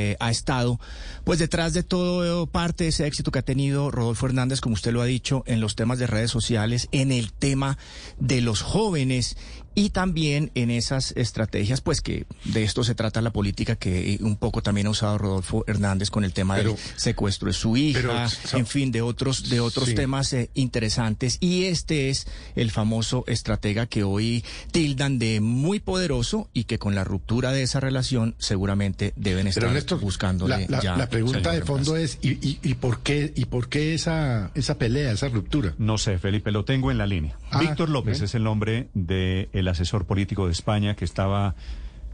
eh, 0.00 0.16
ha 0.18 0.30
estado, 0.30 0.80
pues 1.24 1.38
detrás 1.38 1.74
de 1.74 1.82
todo 1.82 2.46
parte 2.46 2.84
de 2.84 2.90
ese 2.90 3.06
éxito 3.06 3.30
que 3.30 3.38
ha 3.40 3.42
tenido 3.42 3.90
Rodolfo 3.90 4.26
Hernández, 4.26 4.60
como 4.60 4.74
usted 4.74 4.92
lo 4.92 5.02
ha 5.02 5.06
dicho, 5.06 5.42
en 5.46 5.60
los 5.60 5.76
temas 5.76 5.98
de 5.98 6.06
redes 6.06 6.30
sociales, 6.30 6.88
en 6.92 7.12
el 7.12 7.32
tema 7.32 7.76
de 8.18 8.40
los 8.40 8.62
jóvenes 8.62 9.36
y 9.74 9.90
también 9.90 10.50
en 10.54 10.70
esas 10.70 11.12
estrategias, 11.16 11.80
pues 11.80 12.00
que 12.00 12.26
de 12.44 12.64
esto 12.64 12.82
se 12.82 12.94
trata 12.94 13.20
la 13.20 13.32
política 13.32 13.76
que 13.76 14.18
un 14.20 14.36
poco 14.36 14.62
también 14.62 14.88
ha 14.88 14.90
usado 14.90 15.16
Rodolfo 15.16 15.64
Hernández 15.66 16.10
con 16.10 16.24
el 16.24 16.32
tema 16.32 16.56
del 16.56 16.74
secuestro 16.96 17.46
de 17.46 17.52
su 17.52 17.76
hija, 17.76 18.28
en 18.52 18.66
fin, 18.66 18.90
de 18.90 19.02
otros 19.02 19.48
de 19.48 19.60
otros 19.60 19.94
temas 19.94 20.32
eh, 20.32 20.50
interesantes. 20.54 21.38
Y 21.40 21.64
este 21.64 22.10
es 22.10 22.26
el 22.56 22.70
famoso 22.70 23.24
estratega 23.28 23.86
que 23.86 24.02
hoy 24.02 24.44
tildan 24.72 25.18
de 25.18 25.40
muy 25.40 25.78
poderoso 25.78 26.50
y 26.52 26.64
que 26.64 26.78
con 26.78 26.94
la 26.94 27.04
ruptura 27.04 27.52
de 27.52 27.62
esa 27.62 27.78
relación 27.78 28.34
seguramente 28.38 29.12
deben 29.16 29.46
estar 29.46 29.64
buscando 29.96 30.46
la, 30.46 30.60
la, 30.68 31.08
pregunta 31.08 31.52
de 31.52 31.62
fondo 31.62 31.96
es 31.96 32.18
¿y, 32.22 32.58
y, 32.62 32.74
por 32.74 33.00
qué 33.00 33.32
y 33.34 33.46
por 33.46 33.68
qué 33.68 33.94
esa 33.94 34.50
esa 34.54 34.78
pelea, 34.78 35.12
esa 35.12 35.28
ruptura? 35.28 35.74
No 35.78 35.98
sé, 35.98 36.18
Felipe, 36.18 36.52
lo 36.52 36.64
tengo 36.64 36.90
en 36.90 36.98
la 36.98 37.06
línea. 37.06 37.36
Ah, 37.50 37.60
Víctor 37.60 37.88
López 37.88 38.20
es 38.20 38.34
el 38.34 38.44
nombre 38.44 38.88
de 38.94 39.48
el 39.52 39.68
asesor 39.68 40.06
político 40.06 40.46
de 40.46 40.52
España 40.52 40.94
que 40.94 41.04
estaba 41.04 41.54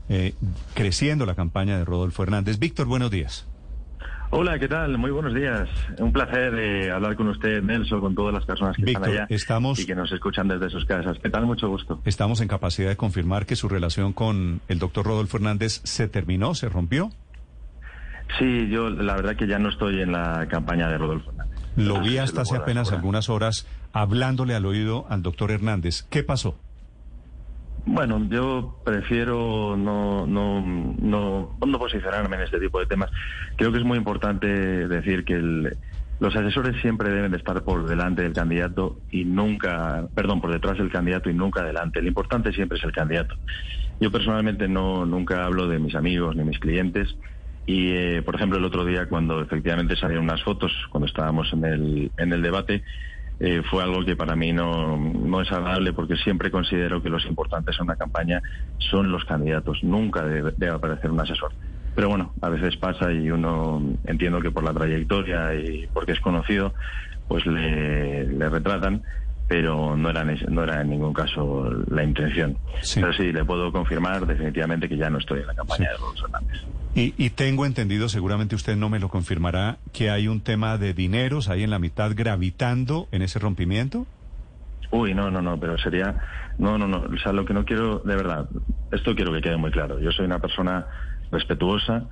eh, 0.08 0.34
creciendo 0.74 1.26
la 1.26 1.34
campaña 1.34 1.78
de 1.78 1.84
Rodolfo 1.84 2.22
Hernández. 2.22 2.58
Víctor, 2.58 2.86
buenos 2.86 3.10
días. 3.10 3.46
Hola, 4.30 4.58
¿qué 4.58 4.66
tal? 4.66 4.98
Muy 4.98 5.12
buenos 5.12 5.34
días. 5.34 5.68
Un 5.98 6.12
placer 6.12 6.52
eh, 6.58 6.90
hablar 6.90 7.14
con 7.14 7.28
usted, 7.28 7.62
Nelson, 7.62 8.00
con 8.00 8.14
todas 8.14 8.34
las 8.34 8.44
personas 8.44 8.76
que 8.76 8.82
están 8.84 9.04
allá 9.04 9.26
estamos, 9.28 9.78
y 9.78 9.86
que 9.86 9.94
nos 9.94 10.10
escuchan 10.10 10.48
desde 10.48 10.68
sus 10.68 10.84
casas. 10.84 11.16
¿Qué 11.22 11.30
tal? 11.30 11.46
Mucho 11.46 11.68
gusto. 11.68 12.00
Estamos 12.04 12.40
en 12.40 12.48
capacidad 12.48 12.88
de 12.88 12.96
confirmar 12.96 13.46
que 13.46 13.54
su 13.54 13.68
relación 13.68 14.12
con 14.12 14.60
el 14.68 14.78
doctor 14.80 15.06
Rodolfo 15.06 15.36
Hernández 15.36 15.80
se 15.84 16.08
terminó, 16.08 16.54
se 16.54 16.68
rompió. 16.68 17.10
Sí, 18.38 18.68
yo 18.68 18.90
la 18.90 19.14
verdad 19.14 19.36
que 19.36 19.46
ya 19.46 19.58
no 19.58 19.68
estoy 19.68 20.00
en 20.00 20.12
la 20.12 20.46
campaña 20.48 20.88
de 20.88 20.98
Rodolfo 20.98 21.30
Hernández. 21.30 21.58
Lo 21.76 22.00
vi 22.00 22.18
hasta 22.18 22.42
hace 22.42 22.56
apenas 22.56 22.92
algunas 22.92 23.28
horas 23.28 23.66
hablándole 23.92 24.54
al 24.54 24.66
oído 24.66 25.06
al 25.08 25.22
doctor 25.22 25.50
Hernández. 25.50 26.02
¿Qué 26.10 26.22
pasó? 26.22 26.58
Bueno, 27.86 28.26
yo 28.28 28.80
prefiero 28.84 29.76
no, 29.76 30.26
no, 30.26 30.60
no, 30.60 31.56
no 31.64 31.78
posicionarme 31.78 32.36
en 32.36 32.42
este 32.42 32.58
tipo 32.58 32.80
de 32.80 32.86
temas. 32.86 33.10
Creo 33.56 33.70
que 33.70 33.78
es 33.78 33.84
muy 33.84 33.96
importante 33.96 34.48
decir 34.48 35.24
que 35.24 35.38
los 36.18 36.34
asesores 36.34 36.80
siempre 36.82 37.10
deben 37.10 37.30
de 37.30 37.38
estar 37.38 37.62
por 37.62 37.86
delante 37.86 38.22
del 38.22 38.32
candidato 38.32 38.98
y 39.10 39.24
nunca, 39.24 40.08
perdón, 40.14 40.40
por 40.40 40.52
detrás 40.52 40.78
del 40.78 40.90
candidato 40.90 41.30
y 41.30 41.34
nunca 41.34 41.62
delante. 41.62 42.02
Lo 42.02 42.08
importante 42.08 42.52
siempre 42.52 42.76
es 42.78 42.84
el 42.84 42.92
candidato. 42.92 43.36
Yo 44.00 44.10
personalmente 44.10 44.66
no 44.66 45.06
nunca 45.06 45.44
hablo 45.44 45.68
de 45.68 45.78
mis 45.78 45.94
amigos 45.94 46.34
ni 46.34 46.42
mis 46.42 46.58
clientes. 46.58 47.14
Y, 47.66 47.90
eh, 47.90 48.22
por 48.22 48.36
ejemplo, 48.36 48.58
el 48.58 48.64
otro 48.64 48.84
día, 48.84 49.08
cuando 49.08 49.40
efectivamente 49.40 49.96
salieron 49.96 50.24
unas 50.24 50.42
fotos, 50.42 50.72
cuando 50.88 51.06
estábamos 51.06 51.52
en 51.52 51.64
el, 51.64 52.12
en 52.16 52.32
el 52.32 52.40
debate, 52.40 52.84
eh, 53.40 53.62
fue 53.68 53.82
algo 53.82 54.04
que 54.04 54.16
para 54.16 54.36
mí 54.36 54.52
no, 54.52 54.96
no, 54.96 55.40
es 55.42 55.50
agradable 55.50 55.92
porque 55.92 56.16
siempre 56.16 56.50
considero 56.50 57.02
que 57.02 57.10
los 57.10 57.26
importantes 57.26 57.76
en 57.78 57.84
una 57.84 57.96
campaña 57.96 58.40
son 58.78 59.10
los 59.10 59.24
candidatos, 59.24 59.82
nunca 59.82 60.22
debe, 60.24 60.68
aparecer 60.68 61.10
un 61.10 61.20
asesor. 61.20 61.52
Pero 61.92 62.08
bueno, 62.08 62.34
a 62.40 62.48
veces 62.48 62.76
pasa 62.76 63.12
y 63.12 63.30
uno 63.30 63.82
entiendo 64.04 64.40
que 64.40 64.52
por 64.52 64.62
la 64.62 64.72
trayectoria 64.72 65.54
y 65.54 65.88
porque 65.92 66.12
es 66.12 66.20
conocido, 66.20 66.72
pues 67.26 67.44
le, 67.46 68.26
le 68.26 68.48
retratan 68.48 69.02
pero 69.48 69.96
no 69.96 70.10
era, 70.10 70.24
no 70.24 70.62
era 70.64 70.80
en 70.80 70.90
ningún 70.90 71.12
caso 71.12 71.70
la 71.88 72.02
intención. 72.02 72.58
Pero 72.94 73.12
sí, 73.12 73.32
le 73.32 73.44
puedo 73.44 73.70
confirmar 73.70 74.26
definitivamente 74.26 74.88
que 74.88 74.96
ya 74.96 75.08
no 75.08 75.18
estoy 75.18 75.40
en 75.40 75.46
la 75.46 75.54
campaña 75.54 75.90
de 75.90 75.96
Rodolfo 75.96 76.26
Hernández. 76.26 76.60
Y, 76.94 77.14
y, 77.18 77.30
tengo 77.30 77.66
entendido, 77.66 78.08
seguramente 78.08 78.54
usted 78.54 78.74
no 78.74 78.88
me 78.88 78.98
lo 78.98 79.10
confirmará, 79.10 79.76
que 79.92 80.10
hay 80.10 80.28
un 80.28 80.40
tema 80.40 80.78
de 80.78 80.94
dineros 80.94 81.48
ahí 81.50 81.62
en 81.62 81.70
la 81.70 81.78
mitad 81.78 82.12
gravitando 82.14 83.06
en 83.12 83.20
ese 83.22 83.38
rompimiento. 83.38 84.06
Uy, 84.90 85.14
no, 85.14 85.30
no, 85.30 85.42
no, 85.42 85.60
pero 85.60 85.76
sería... 85.78 86.16
No, 86.58 86.78
no, 86.78 86.88
no, 86.88 87.00
o 87.00 87.18
sea, 87.18 87.32
lo 87.32 87.44
que 87.44 87.52
no 87.52 87.66
quiero, 87.66 87.98
de 87.98 88.16
verdad, 88.16 88.48
esto 88.90 89.14
quiero 89.14 89.32
que 89.32 89.42
quede 89.42 89.58
muy 89.58 89.70
claro. 89.70 90.00
Yo 90.00 90.10
soy 90.10 90.24
una 90.24 90.38
persona 90.38 90.86
respetuosa 91.30 92.06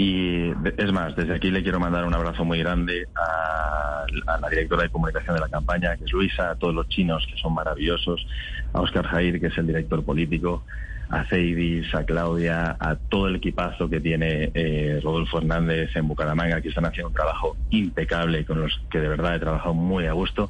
y 0.00 0.52
es 0.76 0.92
más, 0.92 1.16
desde 1.16 1.34
aquí 1.34 1.50
le 1.50 1.64
quiero 1.64 1.80
mandar 1.80 2.04
un 2.04 2.14
abrazo 2.14 2.44
muy 2.44 2.60
grande 2.60 3.08
a, 3.16 4.06
la 4.40 4.48
directora 4.48 4.84
de 4.84 4.90
comunicación 4.90 5.34
de 5.34 5.40
la 5.40 5.48
campaña, 5.48 5.96
que 5.96 6.04
es 6.04 6.12
Luisa, 6.12 6.50
a 6.50 6.54
todos 6.54 6.72
los 6.72 6.88
chinos, 6.88 7.26
que 7.28 7.36
son 7.36 7.52
maravillosos, 7.52 8.24
a 8.72 8.80
Oscar 8.80 9.04
Jair, 9.06 9.40
que 9.40 9.48
es 9.48 9.58
el 9.58 9.66
director 9.66 10.04
político, 10.04 10.62
a 11.10 11.24
Ceidis, 11.24 11.92
a 11.96 12.04
Claudia, 12.04 12.76
a 12.78 12.94
todo 12.94 13.26
el 13.26 13.36
equipazo 13.36 13.90
que 13.90 14.00
tiene 14.00 14.52
eh, 14.54 15.00
Rodolfo 15.02 15.38
Hernández 15.38 15.90
en 15.96 16.06
Bucaramanga, 16.06 16.60
que 16.60 16.68
están 16.68 16.86
haciendo 16.86 17.08
un 17.08 17.14
trabajo 17.14 17.56
impecable, 17.70 18.44
con 18.44 18.60
los 18.60 18.80
que 18.88 19.00
de 19.00 19.08
verdad 19.08 19.34
he 19.34 19.40
trabajado 19.40 19.74
muy 19.74 20.06
a 20.06 20.12
gusto, 20.12 20.48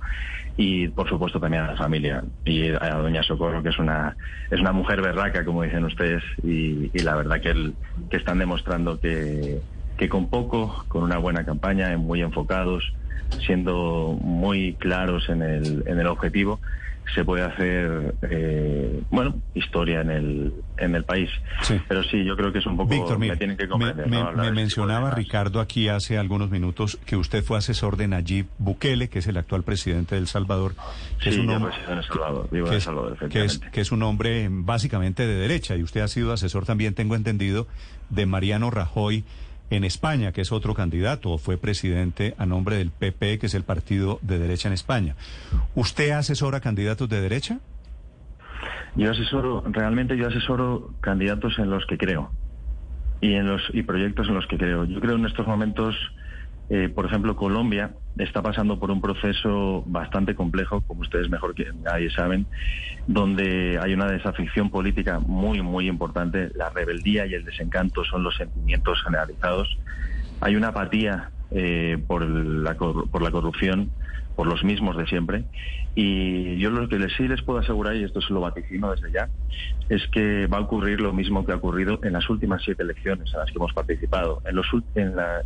y 0.60 0.88
por 0.88 1.08
supuesto 1.08 1.38
también 1.38 1.62
a 1.62 1.68
la 1.68 1.76
familia, 1.76 2.24
y 2.44 2.68
a 2.68 2.96
doña 2.96 3.22
Socorro, 3.22 3.62
que 3.62 3.68
es 3.68 3.78
una, 3.78 4.16
es 4.50 4.58
una 4.58 4.72
mujer 4.72 5.00
berraca, 5.00 5.44
como 5.44 5.62
dicen 5.62 5.84
ustedes, 5.84 6.24
y, 6.42 6.90
la 6.98 7.14
verdad 7.14 7.40
que, 7.40 7.50
el, 7.50 7.74
que 8.10 8.16
están 8.16 8.40
demostrando 8.40 8.98
que, 8.98 9.60
que 9.96 10.08
con 10.08 10.28
poco, 10.28 10.84
con 10.88 11.04
una 11.04 11.16
buena 11.18 11.44
campaña, 11.44 11.96
muy 11.96 12.22
enfocados, 12.22 12.92
siendo 13.46 14.18
muy 14.20 14.74
claros 14.74 15.28
en 15.28 15.42
el, 15.42 15.84
en 15.86 16.00
el 16.00 16.08
objetivo, 16.08 16.58
se 17.14 17.24
puede 17.24 17.42
hacer, 17.42 18.14
eh, 18.22 19.02
bueno, 19.10 19.34
historia 19.54 20.00
en 20.00 20.10
el, 20.10 20.52
en 20.76 20.94
el 20.94 21.04
país. 21.04 21.30
Pero 21.88 22.02
sí, 22.04 22.24
yo 22.24 22.36
creo 22.36 22.52
que 22.52 22.58
es 22.58 22.66
un 22.66 22.76
poco... 22.76 22.90
Víctor, 22.90 23.18
me, 23.18 23.36
tienen 23.36 23.56
que 23.56 23.68
comprender, 23.68 24.08
me, 24.08 24.52
mencionaba 24.52 25.10
Ricardo 25.10 25.60
aquí 25.60 25.88
hace 25.88 26.18
algunos 26.18 26.50
minutos 26.50 26.98
que 27.06 27.16
usted 27.16 27.42
fue 27.42 27.58
asesor 27.58 27.96
de 27.96 28.08
Nayib 28.08 28.46
Bukele, 28.58 29.08
que 29.08 29.20
es 29.20 29.26
el 29.26 29.36
actual 29.36 29.62
presidente 29.62 30.14
de 30.14 30.20
El 30.20 30.26
Salvador. 30.26 30.74
Que 31.22 31.30
es 31.30 31.38
un 31.38 31.50
hombre, 31.50 31.72
que 33.30 33.44
es, 33.44 33.58
que 33.58 33.80
es 33.80 33.92
un 33.92 34.02
hombre 34.02 34.48
básicamente 34.50 35.26
de 35.26 35.34
derecha 35.34 35.76
y 35.76 35.82
usted 35.82 36.00
ha 36.00 36.08
sido 36.08 36.32
asesor 36.32 36.66
también, 36.66 36.94
tengo 36.94 37.14
entendido, 37.14 37.66
de 38.10 38.26
Mariano 38.26 38.70
Rajoy 38.70 39.24
en 39.70 39.84
España, 39.84 40.32
que 40.32 40.40
es 40.40 40.52
otro 40.52 40.74
candidato, 40.74 41.38
fue 41.38 41.58
presidente 41.58 42.34
a 42.38 42.46
nombre 42.46 42.76
del 42.76 42.90
PP, 42.90 43.38
que 43.38 43.46
es 43.46 43.54
el 43.54 43.64
partido 43.64 44.18
de 44.22 44.38
derecha 44.38 44.68
en 44.68 44.74
España. 44.74 45.14
¿Usted 45.74 46.10
asesora 46.10 46.60
candidatos 46.60 47.08
de 47.08 47.20
derecha? 47.20 47.60
Yo 48.96 49.10
asesoro, 49.10 49.62
realmente 49.66 50.16
yo 50.16 50.26
asesoro 50.26 50.92
candidatos 51.00 51.58
en 51.58 51.70
los 51.70 51.86
que 51.86 51.98
creo 51.98 52.30
y 53.20 53.34
en 53.34 53.46
los 53.46 53.62
y 53.72 53.82
proyectos 53.82 54.28
en 54.28 54.34
los 54.34 54.46
que 54.46 54.56
creo. 54.56 54.84
Yo 54.84 55.00
creo 55.00 55.16
en 55.16 55.26
estos 55.26 55.46
momentos 55.46 55.94
eh, 56.70 56.90
por 56.94 57.06
ejemplo, 57.06 57.34
Colombia 57.34 57.92
está 58.18 58.42
pasando 58.42 58.78
por 58.78 58.90
un 58.90 59.00
proceso 59.00 59.82
bastante 59.86 60.34
complejo, 60.34 60.82
como 60.82 61.00
ustedes 61.00 61.30
mejor 61.30 61.54
que 61.54 61.72
nadie 61.82 62.10
saben, 62.10 62.46
donde 63.06 63.78
hay 63.82 63.94
una 63.94 64.06
desafección 64.10 64.70
política 64.70 65.18
muy, 65.18 65.62
muy 65.62 65.88
importante. 65.88 66.50
La 66.54 66.68
rebeldía 66.68 67.26
y 67.26 67.34
el 67.34 67.44
desencanto 67.44 68.04
son 68.04 68.22
los 68.22 68.36
sentimientos 68.36 69.02
generalizados. 69.02 69.78
Hay 70.40 70.56
una 70.56 70.68
apatía 70.68 71.30
eh, 71.50 71.96
por, 72.06 72.28
la, 72.28 72.74
por 72.74 73.22
la 73.22 73.30
corrupción 73.30 73.90
por 74.38 74.46
los 74.46 74.62
mismos 74.62 74.96
de 74.96 75.04
siempre. 75.06 75.42
Y 75.96 76.58
yo 76.58 76.70
lo 76.70 76.88
que 76.88 76.96
sí 77.16 77.26
les 77.26 77.42
puedo 77.42 77.58
asegurar, 77.58 77.96
y 77.96 78.04
esto 78.04 78.20
se 78.20 78.32
lo 78.32 78.40
vaticino 78.40 78.92
desde 78.92 79.10
ya, 79.10 79.28
es 79.88 80.06
que 80.12 80.46
va 80.46 80.58
a 80.58 80.60
ocurrir 80.60 81.00
lo 81.00 81.12
mismo 81.12 81.44
que 81.44 81.50
ha 81.50 81.56
ocurrido 81.56 81.98
en 82.04 82.12
las 82.12 82.30
últimas 82.30 82.62
siete 82.62 82.84
elecciones 82.84 83.32
en 83.34 83.40
las 83.40 83.50
que 83.50 83.56
hemos 83.56 83.72
participado. 83.72 84.40
En 84.44 84.54
los, 84.54 84.68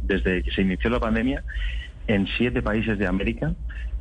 desde 0.03 0.43
que 0.43 0.51
se 0.51 0.61
inició 0.61 0.91
la 0.91 1.01
pandemia, 1.01 1.43
en 2.07 2.27
siete 2.37 2.61
países 2.61 2.99
de 2.99 3.07
América, 3.07 3.55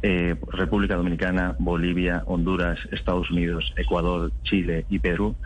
eh, 0.04 0.36
República 0.52 0.98
Dominicana, 0.98 1.56
Bolivia, 1.58 2.24
Honduras, 2.26 2.78
Estados 2.92 3.32
Unidos, 3.32 3.74
Ecuador, 3.78 4.34
Chile 4.44 4.86
y 4.90 5.00
Perú, 5.00 5.38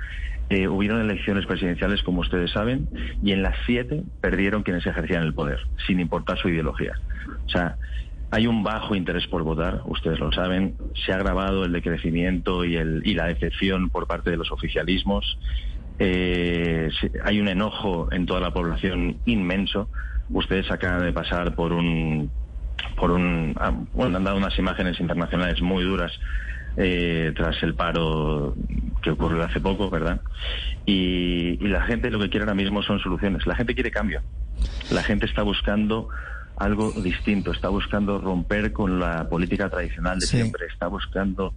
eh, 0.49 0.67
hubieron 0.67 1.01
elecciones 1.01 1.45
presidenciales, 1.45 2.01
como 2.01 2.21
ustedes 2.21 2.49
saben, 2.49 2.89
y 3.21 3.31
en 3.31 3.43
las 3.43 3.55
siete 3.67 4.01
perdieron 4.21 4.63
quienes 4.63 4.87
ejercían 4.87 5.21
el 5.21 5.35
poder, 5.35 5.59
sin 5.85 5.99
importar 5.99 6.39
su 6.39 6.49
ideología. 6.49 6.93
O 7.45 7.49
sea, 7.49 7.77
hay 8.31 8.47
un 8.47 8.63
bajo 8.63 8.95
interés 8.95 9.27
por 9.27 9.43
votar, 9.43 9.81
ustedes 9.85 10.19
lo 10.19 10.31
saben. 10.31 10.75
Se 11.05 11.11
ha 11.11 11.15
agravado 11.15 11.65
el 11.65 11.71
decrecimiento 11.71 12.65
y, 12.65 12.75
el, 12.75 13.01
y 13.05 13.13
la 13.13 13.27
decepción 13.27 13.89
por 13.89 14.07
parte 14.07 14.31
de 14.31 14.37
los 14.37 14.51
oficialismos. 14.51 15.37
Eh, 15.99 16.89
hay 17.23 17.39
un 17.39 17.47
enojo 17.47 18.09
en 18.11 18.25
toda 18.25 18.39
la 18.39 18.51
población 18.51 19.17
inmenso. 19.25 19.89
Ustedes 20.29 20.69
acaban 20.71 21.05
de 21.05 21.13
pasar 21.13 21.55
por 21.55 21.71
un, 21.71 22.29
por 22.97 23.11
un, 23.11 23.55
ah, 23.59 23.71
bueno, 23.93 24.17
han 24.17 24.23
dado 24.23 24.37
unas 24.37 24.57
imágenes 24.57 24.99
internacionales 24.99 25.61
muy 25.61 25.83
duras 25.83 26.11
eh, 26.77 27.31
tras 27.35 27.61
el 27.63 27.75
paro 27.75 28.55
que 29.01 29.11
ocurrió 29.11 29.43
hace 29.43 29.61
poco, 29.61 29.89
¿verdad? 29.89 30.19
y 30.87 31.57
la 31.67 31.81
gente 31.81 32.11
lo 32.11 32.19
que 32.19 32.29
quiere 32.29 32.43
ahora 32.43 32.53
mismo 32.53 32.83
son 32.83 32.99
soluciones. 32.99 33.45
La 33.47 33.55
gente 33.55 33.73
quiere 33.73 33.91
cambio. 33.91 34.21
La 34.91 35.03
gente 35.03 35.25
está 35.25 35.41
buscando 35.41 36.09
algo 36.57 36.91
distinto, 36.91 37.51
está 37.51 37.69
buscando 37.69 38.19
romper 38.19 38.71
con 38.71 38.99
la 38.99 39.27
política 39.29 39.69
tradicional 39.69 40.19
de 40.19 40.27
siempre, 40.27 40.67
está 40.67 40.87
buscando... 40.87 41.53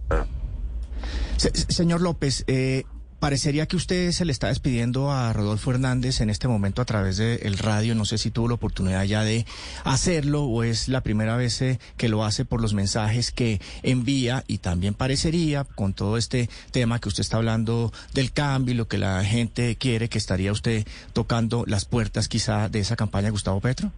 señor 1.37 2.01
López, 2.01 2.43
eh, 2.47 2.83
parecería 3.19 3.67
que 3.67 3.75
usted 3.75 4.11
se 4.11 4.25
le 4.25 4.31
está 4.31 4.47
despidiendo 4.47 5.11
a 5.11 5.31
Rodolfo 5.33 5.71
Hernández 5.71 6.21
en 6.21 6.29
este 6.29 6.47
momento 6.47 6.81
a 6.81 6.85
través 6.85 7.17
del 7.17 7.57
radio. 7.57 7.95
No 7.95 8.05
sé 8.05 8.17
si 8.17 8.31
tuvo 8.31 8.47
la 8.47 8.53
oportunidad 8.55 9.03
ya 9.03 9.23
de 9.23 9.45
hacerlo 9.83 10.43
o 10.43 10.63
es 10.63 10.87
la 10.87 11.01
primera 11.01 11.35
vez 11.35 11.61
eh, 11.61 11.79
que 11.97 12.09
lo 12.09 12.23
hace 12.23 12.45
por 12.45 12.61
los 12.61 12.73
mensajes 12.73 13.31
que 13.31 13.61
envía 13.83 14.43
y 14.47 14.59
también 14.59 14.93
parecería 14.93 15.63
con 15.63 15.93
todo 15.93 16.17
este 16.17 16.49
tema 16.71 16.99
que 16.99 17.09
usted 17.09 17.21
está 17.21 17.37
hablando 17.37 17.91
del 18.13 18.31
cambio 18.31 18.73
y 18.73 18.77
lo 18.77 18.87
que 18.87 18.97
la 18.97 19.23
gente 19.23 19.75
quiere 19.75 20.09
que 20.09 20.17
estaría 20.17 20.51
usted 20.51 20.87
tocando 21.13 21.65
las 21.67 21.85
puertas 21.85 22.27
quizá 22.27 22.69
de 22.69 22.79
esa 22.79 22.95
campaña 22.95 23.25
de 23.25 23.31
Gustavo 23.31 23.59
Petro. 23.59 23.91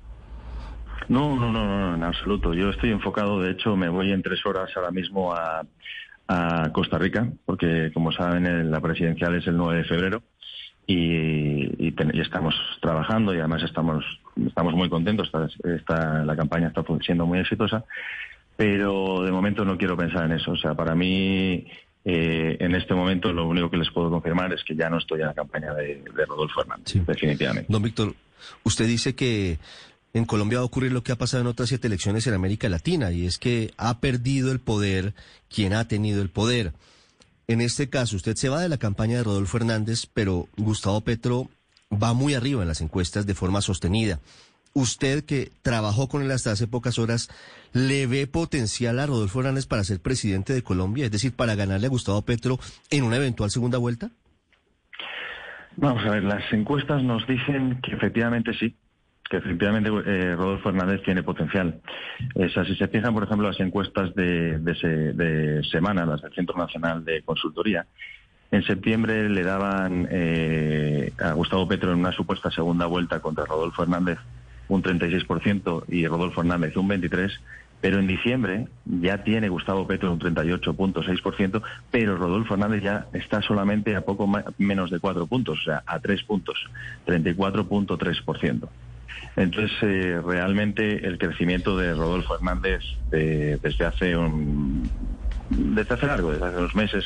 No, 1.10 1.36
no, 1.36 1.52
no, 1.52 1.66
no, 1.66 1.96
en 1.96 2.04
absoluto. 2.04 2.54
Yo 2.54 2.70
estoy 2.70 2.92
enfocado, 2.92 3.42
de 3.42 3.52
hecho, 3.52 3.76
me 3.76 3.90
voy 3.90 4.12
en 4.12 4.22
tres 4.22 4.46
horas 4.46 4.70
ahora 4.76 4.92
mismo 4.92 5.34
a, 5.34 5.64
a 6.28 6.72
Costa 6.72 6.98
Rica, 6.98 7.28
porque 7.46 7.92
como 7.94 8.12
saben 8.12 8.72
la 8.72 8.80
presidencial 8.80 9.36
es 9.36 9.48
el 9.48 9.58
9 9.58 9.80
de 9.80 9.84
febrero 9.84 10.24
y, 10.88 11.92
estamos 12.22 12.56
trabajando 12.82 13.34
y 13.34 13.40
además 13.40 13.64
estamos 13.64 14.06
estamos 14.48 14.74
muy 14.74 14.90
contentos. 14.90 15.30
Está, 15.64 16.24
la 16.24 16.36
campaña 16.36 16.68
está 16.68 16.84
siendo 17.02 17.26
muy 17.26 17.40
exitosa, 17.40 17.84
pero 18.56 19.24
de 19.24 19.32
momento 19.32 19.66
no 19.66 19.78
quiero 19.78 19.98
pensar 19.98 20.26
en 20.26 20.34
eso. 20.34 20.52
O 20.52 20.58
sea, 20.58 20.74
para 20.74 20.96
mí 20.96 21.66
eh, 22.06 22.58
en 22.60 22.76
este 22.76 22.94
momento 22.94 23.34
lo 23.34 23.48
único 23.48 23.70
que 23.70 23.78
les 23.78 23.90
puedo 23.92 24.10
confirmar 24.10 24.54
es 24.54 24.64
que 24.64 24.76
ya 24.76 24.90
no 24.90 24.98
estoy 24.98 25.22
en 25.22 25.28
la 25.28 25.34
campaña 25.34 25.74
de, 25.74 26.04
Rodolfo 26.28 26.62
Hernández, 26.62 27.06
definitivamente. 27.06 27.72
Don 27.72 27.82
Víctor, 27.82 28.14
usted 28.64 28.86
dice 28.86 29.16
que 29.16 29.60
en 30.14 30.26
Colombia 30.26 30.60
va 30.60 30.64
a 30.64 30.66
ocurrir 30.66 30.92
lo 30.92 31.04
que 31.04 31.12
ha 31.12 31.18
pasado 31.18 31.42
en 31.42 31.48
otras 31.48 31.70
siete 31.70 31.88
elecciones 31.88 32.28
en 32.28 32.34
América 32.34 32.70
Latina, 32.70 33.12
y 33.12 33.26
es 33.26 33.38
que 33.38 33.74
ha 33.78 34.00
perdido 34.00 34.52
el 34.52 34.60
poder 34.60 35.14
quien 35.50 35.74
ha 35.74 35.88
tenido 35.88 36.22
el 36.22 36.30
poder. 36.30 36.74
En 37.48 37.62
este 37.62 37.90
caso, 37.90 38.16
usted 38.16 38.36
se 38.36 38.50
va 38.50 38.62
de 38.62 38.70
la 38.70 38.78
campaña 38.78 39.18
de 39.18 39.24
Rodolfo 39.24 39.58
Hernández, 39.58 40.06
pero 40.14 40.48
Gustavo 40.58 41.02
Petro 41.02 41.50
va 41.92 42.14
muy 42.14 42.34
arriba 42.34 42.62
en 42.62 42.68
las 42.68 42.82
encuestas 42.82 43.26
de 43.26 43.36
forma 43.36 43.62
sostenida. 43.62 44.20
Usted 44.74 45.26
que 45.26 45.52
trabajó 45.62 46.08
con 46.08 46.24
él 46.24 46.32
hasta 46.32 46.52
hace 46.52 46.68
pocas 46.68 46.98
horas, 46.98 47.30
¿le 47.74 48.08
ve 48.08 48.26
potencial 48.26 49.00
a 49.00 49.06
Rodolfo 49.06 49.40
Hernández 49.40 49.66
para 49.66 49.84
ser 49.84 50.00
presidente 50.00 50.54
de 50.54 50.64
Colombia? 50.64 51.06
Es 51.06 51.12
decir, 51.12 51.34
para 51.34 51.56
ganarle 51.56 51.88
a 51.88 51.90
Gustavo 51.90 52.22
Petro 52.22 52.58
en 52.90 53.04
una 53.04 53.18
eventual 53.18 53.52
segunda 53.52 53.78
vuelta? 53.78 54.12
Vamos 55.76 56.06
a 56.06 56.12
ver, 56.12 56.24
las 56.24 56.52
encuestas 56.54 57.04
nos 57.04 57.26
dicen 57.28 57.82
que 57.82 57.94
efectivamente 57.94 58.54
sí, 58.54 58.76
que 59.32 59.38
efectivamente 59.38 59.90
eh, 59.90 60.36
Rodolfo 60.36 60.68
Hernández 60.68 61.02
tiene 61.04 61.24
potencial. 61.24 61.80
si 62.36 62.76
se 62.76 62.88
fijan, 62.90 63.14
por 63.14 63.24
ejemplo, 63.24 63.48
las 63.48 63.62
encuestas 63.62 64.14
de, 64.14 64.60
de, 64.60 65.64
semana, 65.72 66.06
las 66.06 66.22
del 66.22 66.34
Centro 66.34 66.58
Nacional 66.58 67.06
de 67.06 67.22
Consultoría, 67.22 67.86
en 68.52 68.62
septiembre 68.64 69.30
le 69.30 69.44
daban 69.44 70.06
eh, 70.12 71.14
a 71.18 71.32
Gustavo 71.32 71.66
Petro 71.66 71.94
en 71.94 72.00
una 72.00 72.12
supuesta 72.12 72.52
segunda 72.52 72.88
vuelta 72.88 73.22
contra 73.22 73.46
Rodolfo 73.46 73.84
Hernández 73.84 74.20
un 74.68 74.84
36% 74.84 75.86
y 75.88 76.06
Rodolfo 76.08 76.42
Hernández 76.42 76.76
un 76.76 76.90
23%, 76.90 77.32
pero 77.80 78.00
en 78.00 78.08
diciembre 78.08 78.68
ya 78.84 79.24
tiene 79.24 79.48
Gustavo 79.48 79.88
Petro 79.88 80.12
un 80.12 80.20
38.6%, 80.20 81.62
pero 81.90 82.18
Rodolfo 82.18 82.56
Hernández 82.56 82.84
ya 82.84 83.06
está 83.14 83.42
solamente 83.42 83.96
a 83.96 84.02
poco 84.02 84.30
menos 84.58 84.92
de 84.92 85.00
cuatro 85.00 85.26
puntos, 85.26 85.60
o 85.62 85.64
sea, 85.64 85.84
a 85.86 86.00
tres 86.00 86.22
puntos, 86.24 86.58
34.3%. 87.08 88.68
Entonces, 89.36 89.72
eh, 89.82 90.22
realmente 90.26 91.08
el 91.08 91.18
crecimiento 91.18 91.78
de 91.78 91.94
Rodolfo 91.94 92.36
Hernández 92.36 92.82
desde 93.10 93.86
hace 93.86 94.16
un, 94.16 94.92
desde 95.50 95.94
hace 95.94 96.06
largo, 96.06 96.32
desde 96.32 96.46
hace 96.46 96.58
unos 96.58 96.76
meses, 96.76 97.06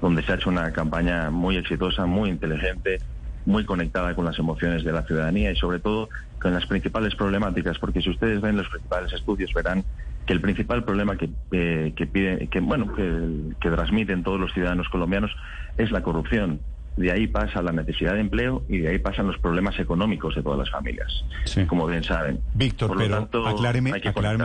donde 0.00 0.22
se 0.22 0.32
ha 0.32 0.34
hecho 0.36 0.50
una 0.50 0.72
campaña 0.72 1.30
muy 1.30 1.56
exitosa, 1.56 2.06
muy 2.06 2.30
inteligente, 2.30 3.00
muy 3.44 3.64
conectada 3.64 4.14
con 4.14 4.24
las 4.24 4.38
emociones 4.38 4.84
de 4.84 4.92
la 4.92 5.02
ciudadanía 5.02 5.50
y 5.50 5.56
sobre 5.56 5.80
todo 5.80 6.08
con 6.40 6.52
las 6.52 6.66
principales 6.66 7.14
problemáticas, 7.14 7.78
porque 7.78 8.00
si 8.00 8.10
ustedes 8.10 8.40
ven 8.40 8.56
los 8.56 8.68
principales 8.68 9.12
estudios 9.12 9.52
verán 9.54 9.84
que 10.26 10.32
el 10.34 10.40
principal 10.40 10.84
problema 10.84 11.16
que, 11.16 11.30
eh, 11.52 11.92
que 11.96 12.06
pide, 12.06 12.48
que 12.48 12.60
bueno, 12.60 12.94
que 12.94 13.70
transmiten 13.70 14.22
todos 14.22 14.38
los 14.38 14.52
ciudadanos 14.52 14.88
colombianos 14.88 15.34
es 15.76 15.90
la 15.90 16.02
corrupción 16.02 16.60
de 16.98 17.12
ahí 17.12 17.28
pasa 17.28 17.62
la 17.62 17.70
necesidad 17.70 18.14
de 18.14 18.20
empleo 18.20 18.64
y 18.68 18.78
de 18.78 18.88
ahí 18.88 18.98
pasan 18.98 19.28
los 19.28 19.38
problemas 19.38 19.78
económicos 19.78 20.34
de 20.34 20.42
todas 20.42 20.58
las 20.58 20.70
familias, 20.70 21.24
como 21.68 21.86
bien 21.86 22.02
saben. 22.02 22.40
Víctor, 22.54 22.96
pero 22.96 23.28
acláreme, 23.46 23.92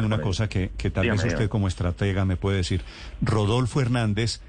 una 0.06 0.22
cosa 0.22 0.48
que, 0.48 0.70
tal 0.94 1.10
vez 1.10 1.26
usted 1.26 1.50
como 1.50 1.68
estratega 1.68 2.26
me 2.26 2.38
puede 2.38 2.58
decir. 2.58 2.82
Rodolfo 3.22 3.82
Hernández, 3.82 4.42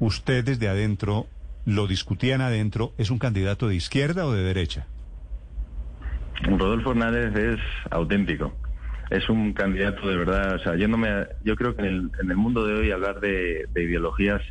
usted 0.00 0.44
desde 0.44 0.68
adentro, 0.68 1.26
lo 1.64 1.86
discutían 1.86 2.40
adentro, 2.40 2.92
¿es 2.98 3.10
un 3.10 3.18
candidato 3.18 3.68
de 3.68 3.76
izquierda 3.76 4.26
o 4.26 4.32
de 4.32 4.42
derecha? 4.42 4.86
Rodolfo 6.42 6.90
Hernández 6.90 7.34
es 7.36 7.60
auténtico. 7.90 8.54
Es 9.08 9.28
un 9.28 9.52
candidato 9.52 10.08
de 10.08 10.16
verdad, 10.16 10.56
o 10.56 10.58
sea, 10.58 10.74
yéndome 10.74 11.08
yo 11.44 11.54
creo 11.54 11.76
que 11.76 11.86
en 11.86 12.10
el, 12.18 12.36
mundo 12.36 12.66
de 12.66 12.74
hoy 12.74 12.90
hablar 12.90 13.20
de 13.20 13.68
ideologías 13.76 14.42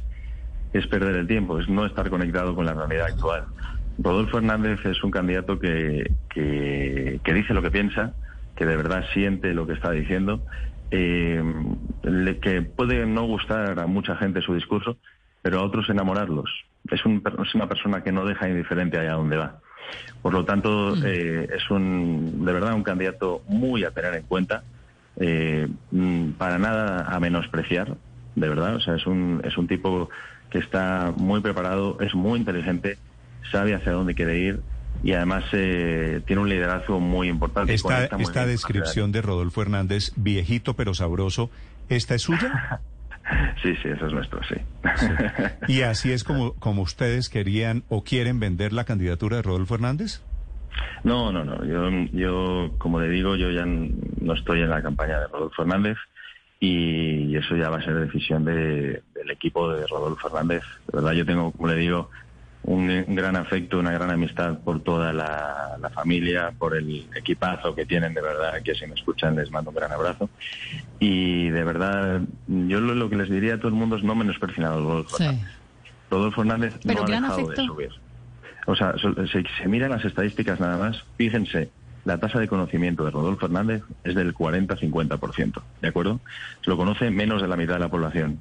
es 0.77 0.88
perder 0.88 1.16
el 1.16 1.27
tiempo, 1.27 1.60
es 1.60 1.69
no 1.69 1.86
estar 1.86 2.10
conectado 2.10 2.54
con 2.54 2.66
la 2.66 2.74
realidad 2.74 3.07
actual. 3.07 3.45
Rodolfo 3.98 4.38
Hernández 4.38 4.86
es 4.86 5.01
un 5.04 5.12
candidato 5.12 5.57
que, 5.57 6.12
que, 6.30 7.33
dice 7.33 7.54
lo 7.54 7.62
que 7.62 7.72
piensa, 7.72 8.13
que 8.56 8.66
de 8.66 8.75
verdad 8.75 9.06
siente 9.13 9.54
lo 9.54 9.66
que 9.66 9.74
está 9.74 9.92
diciendo, 9.92 10.42
eh, 10.92 11.42
que 12.42 12.62
puede 12.62 13.06
no 13.06 13.24
gustar 13.25 13.80
a 13.80 13.88
mucha 13.88 14.18
gente 14.18 14.42
su 14.42 14.54
discurso, 14.54 14.98
pero 15.42 15.60
a 15.60 15.63
otros 15.63 15.89
enamorarlos. 15.89 16.50
Es, 16.89 17.00
es 17.00 17.56
una 17.56 17.69
persona 17.69 18.04
que 18.04 18.12
no 18.12 18.25
deja 18.25 18.50
indiferente 18.50 19.00
allá 19.00 19.13
donde 19.13 19.38
va. 19.38 19.60
Por 20.21 20.33
lo 20.33 20.44
tanto, 20.44 20.95
mm. 20.95 21.04
eh, 21.06 21.48
es 21.56 21.69
un, 21.69 22.44
de 22.45 22.51
verdad 22.51 22.74
un 22.74 22.83
candidato 22.83 23.44
muy 23.48 23.86
a 23.86 23.92
tener 23.92 24.13
en 24.16 24.24
cuenta, 24.24 24.63
eh, 25.18 25.69
mm, 25.92 26.31
para 26.31 26.57
nada 26.57 27.06
a 27.07 27.19
menospreciar, 27.21 27.95
de 28.36 28.50
verdad. 28.50 28.75
O 28.75 28.81
sea, 28.81 28.95
es 28.95 29.07
un, 29.07 29.42
es 29.45 29.57
un 29.57 29.68
tipo 29.68 30.10
que 30.56 30.62
está 30.62 31.13
muy 31.18 31.42
preparado, 31.42 31.98
es 32.00 32.16
muy 32.16 32.40
inteligente, 32.40 32.98
sabe 33.52 33.75
hacia 33.75 33.92
dónde 33.92 34.16
quiere 34.16 34.38
ir 34.40 34.62
y 35.04 35.12
además 35.12 35.44
eh, 35.52 36.22
tiene 36.25 36.42
un 36.42 36.48
liderazgo 36.48 37.02
muy 37.02 37.28
importante. 37.28 37.74
Esta, 37.74 38.06
esta 38.06 38.46
descripción 38.46 39.12
de 39.12 39.22
Rodolfo 39.22 39.62
Hernández, 39.62 40.13
viejito 40.16 40.74
pero 40.74 40.94
sabroso, 40.94 41.52
¿esta 41.90 42.16
es 42.16 42.22
suya? 42.22 42.80
Sí, 43.63 43.74
sí, 43.81 43.90
eso 43.90 44.06
es 44.06 44.13
nuestro, 44.13 44.40
sí. 44.44 44.54
¿Y 45.68 45.81
así 45.81 46.12
es 46.12 46.24
como, 46.24 46.54
como 46.54 46.84
ustedes 46.84 47.28
querían 47.28 47.84
o 47.90 48.04
quieren 48.04 48.40
vender 48.40 48.72
la 48.72 48.84
candidatura 48.84 49.38
de 49.38 49.42
Rodolfo 49.42 49.74
Hernández? 49.74 50.22
No, 51.04 51.31
no, 51.31 51.44
no. 51.44 51.66
Yo, 51.66 51.90
yo, 52.13 52.75
como 52.78 53.00
le 53.00 53.10
digo, 53.10 53.36
yo 53.36 53.50
ya 53.50 53.66
no 53.66 54.34
estoy 54.36 54.62
en 54.62 54.69
la 54.69 54.83
campaña 54.83 55.19
de 55.19 55.28
Rodolfo 55.28 55.64
Hernández 55.64 55.97
y 56.59 57.35
eso 57.35 57.56
ya 57.56 57.69
va 57.69 57.78
a 57.78 57.83
ser 57.83 57.95
decisión 57.95 58.45
del 58.45 59.04
equipo 59.30 59.71
de 59.71 59.85
Rodolfo 59.88 60.30
Fernández. 60.30 60.64
De 60.88 60.97
verdad, 60.97 61.12
yo 61.12 61.26
tengo, 61.26 61.52
como 61.52 61.68
le 61.68 61.76
digo, 61.76 62.09
un, 62.64 63.16
gran 63.16 63.35
afecto, 63.35 63.78
una 63.78 63.92
gran 63.92 64.09
amistad 64.09 64.59
por 64.59 64.81
toda 64.81 65.14
la, 65.14 65.92
familia, 65.94 66.52
por 66.57 66.76
el 66.76 67.07
equipazo 67.16 67.76
que 67.76 67.85
tienen, 67.85 68.14
de 68.14 68.21
verdad, 68.21 68.62
que 68.64 68.74
si 68.74 68.85
me 68.88 68.95
escuchan 68.95 69.35
les 69.35 69.52
mando 69.52 69.69
un 69.69 69.76
gran 69.76 69.92
abrazo. 69.92 70.30
Y 71.00 71.50
de 71.50 71.64
verdad, 71.64 72.21
yo 72.47 72.80
lo, 72.80 73.09
que 73.09 73.16
les 73.16 73.30
diría 73.30 73.56
a 73.56 73.57
todo 73.57 73.68
el 73.68 73.76
mundo 73.76 73.95
es 73.97 74.04
no 74.04 74.16
menosprecien 74.16 74.66
a 74.66 74.71
Rodolfo 74.71 75.18
Fernández. 75.18 75.52
Rodolfo 76.09 76.42
Fernández 76.42 76.80
no 76.83 77.04
ha 77.04 77.06
dejado 77.06 77.47
de 77.47 77.56
subir. 77.56 77.90
O 78.66 78.76
sea, 78.76 78.95
se, 78.97 79.44
se 79.62 79.68
miran 79.68 79.92
las 79.92 80.04
estadísticas 80.04 80.59
nada 80.59 80.78
más, 80.78 81.04
fíjense, 81.18 81.69
la 82.06 82.19
tasa 82.19 82.40
de 82.40 82.47
conocimiento 82.47 83.04
de 83.04 83.12
Rodolfo 83.12 83.47
Hernández 83.47 83.83
es 84.04 84.16
del 84.16 84.33
40-50%, 84.33 85.62
¿de 85.81 85.88
acuerdo? 85.88 86.21
Lo 86.66 86.78
conoce 86.78 87.09
menos 87.09 87.42
de 87.42 87.47
la 87.47 87.57
mitad 87.57 87.74
de 87.74 87.80
la 87.81 87.90
población, 87.90 88.40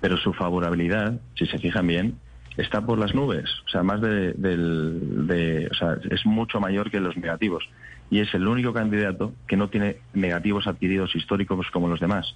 pero 0.00 0.16
su 0.18 0.32
favorabilidad, 0.34 1.20
si 1.36 1.46
se 1.46 1.58
fijan 1.58 1.86
bien, 1.86 2.18
está 2.56 2.84
por 2.84 2.98
las 2.98 3.14
nubes, 3.14 3.50
o 3.66 3.68
sea, 3.68 3.82
más 3.82 4.00
de, 4.00 4.32
de, 4.34 5.68
o 5.70 5.74
sea, 5.74 5.96
es 6.10 6.26
mucho 6.26 6.60
mayor 6.60 6.90
que 6.90 7.00
los 7.00 7.16
negativos 7.16 7.68
y 8.10 8.20
es 8.20 8.32
el 8.34 8.46
único 8.46 8.72
candidato 8.72 9.32
que 9.46 9.56
no 9.56 9.68
tiene 9.68 9.96
negativos 10.12 10.66
adquiridos 10.66 11.14
históricos 11.16 11.66
como 11.72 11.88
los 11.88 12.00
demás. 12.00 12.34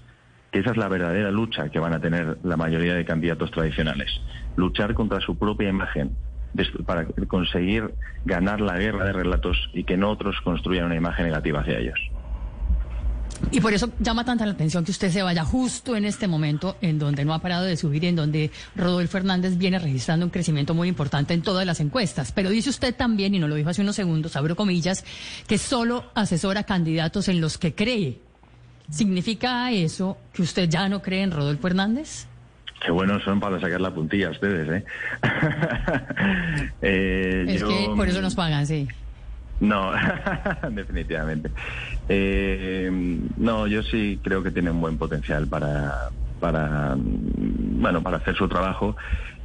Que 0.51 0.61
esa 0.61 0.71
es 0.71 0.77
la 0.77 0.89
verdadera 0.89 1.31
lucha 1.31 1.69
que 1.69 1.79
van 1.79 1.93
a 1.93 2.01
tener 2.01 2.39
la 2.43 2.57
mayoría 2.57 2.95
de 2.95 3.05
candidatos 3.05 3.51
tradicionales. 3.51 4.09
Luchar 4.57 4.95
contra 4.95 5.21
su 5.21 5.37
propia 5.37 5.69
imagen, 5.69 6.17
para 6.87 7.07
conseguir 7.27 7.95
ganar 8.25 8.61
la 8.61 8.79
guerra 8.79 9.05
de 9.07 9.13
relatos 9.13 9.71
y 9.73 9.85
que 9.85 9.97
no 9.97 10.11
otros 10.11 10.41
construyan 10.43 10.87
una 10.87 10.97
imagen 10.97 11.27
negativa 11.27 11.61
hacia 11.61 11.79
ellos. 11.79 11.99
Y 13.51 13.61
por 13.61 13.73
eso 13.73 13.91
llama 14.01 14.25
tanta 14.25 14.45
la 14.45 14.53
atención 14.53 14.85
que 14.85 14.91
usted 14.91 15.11
se 15.11 15.23
vaya 15.23 15.45
justo 15.45 15.97
en 15.97 16.05
este 16.05 16.27
momento 16.27 16.77
en 16.81 16.99
donde 16.99 17.25
no 17.25 17.33
ha 17.33 17.39
parado 17.39 17.65
de 17.65 17.77
subir 17.77 18.05
y 18.05 18.09
en 18.09 18.17
donde 18.17 18.51
Rodolfo 18.75 19.17
Hernández 19.17 19.57
viene 19.57 19.79
registrando 19.79 20.27
un 20.27 20.31
crecimiento 20.31 20.75
muy 20.75 20.89
importante 20.89 21.35
en 21.35 21.43
todas 21.43 21.65
las 21.65 21.81
encuestas. 21.81 22.33
Pero 22.33 22.51
dice 22.51 22.71
usted 22.71 22.95
también, 22.95 23.35
y 23.35 23.39
no 23.39 23.49
lo 23.49 23.55
dijo 23.55 23.71
hace 23.71 23.83
unos 23.83 23.97
segundos, 23.97 24.37
abro 24.37 24.57
comillas, 24.57 25.05
que 25.47 25.57
solo 25.57 26.11
asesora 26.15 26.65
candidatos 26.65 27.29
en 27.29 27.41
los 27.41 27.59
que 27.59 27.75
cree. 27.75 28.19
¿Significa 28.91 29.71
eso 29.71 30.19
que 30.33 30.43
usted 30.43 30.69
ya 30.69 30.89
no 30.89 31.01
cree 31.01 31.23
en 31.23 31.31
Rodolfo 31.31 31.69
Hernández? 31.69 32.27
Qué 32.85 32.93
buenos 32.93 33.23
son 33.25 33.41
para 33.41 33.61
sacar 33.61 33.81
la 33.81 33.93
puntilla 33.93 34.31
ustedes, 34.31 34.69
¿eh? 34.69 34.85
eh 36.83 37.45
es 37.49 37.65
que 37.65 37.91
por 37.97 38.09
eso 38.09 38.23
nos 38.23 38.35
pagan, 38.35 38.67
sí. 38.67 38.89
No, 39.61 39.91
definitivamente. 40.71 41.51
Eh, 42.09 42.89
no, 43.37 43.67
yo 43.67 43.83
sí 43.83 44.21
creo 44.23 44.43
que 44.43 44.53
tiene 44.53 44.71
un 44.71 44.81
buen 44.81 44.97
potencial 44.97 45.49
para, 45.49 46.11
para, 46.41 46.95
bueno, 46.97 48.03
para 48.03 48.19
hacer 48.19 48.37
su 48.37 48.49
trabajo 48.49 48.97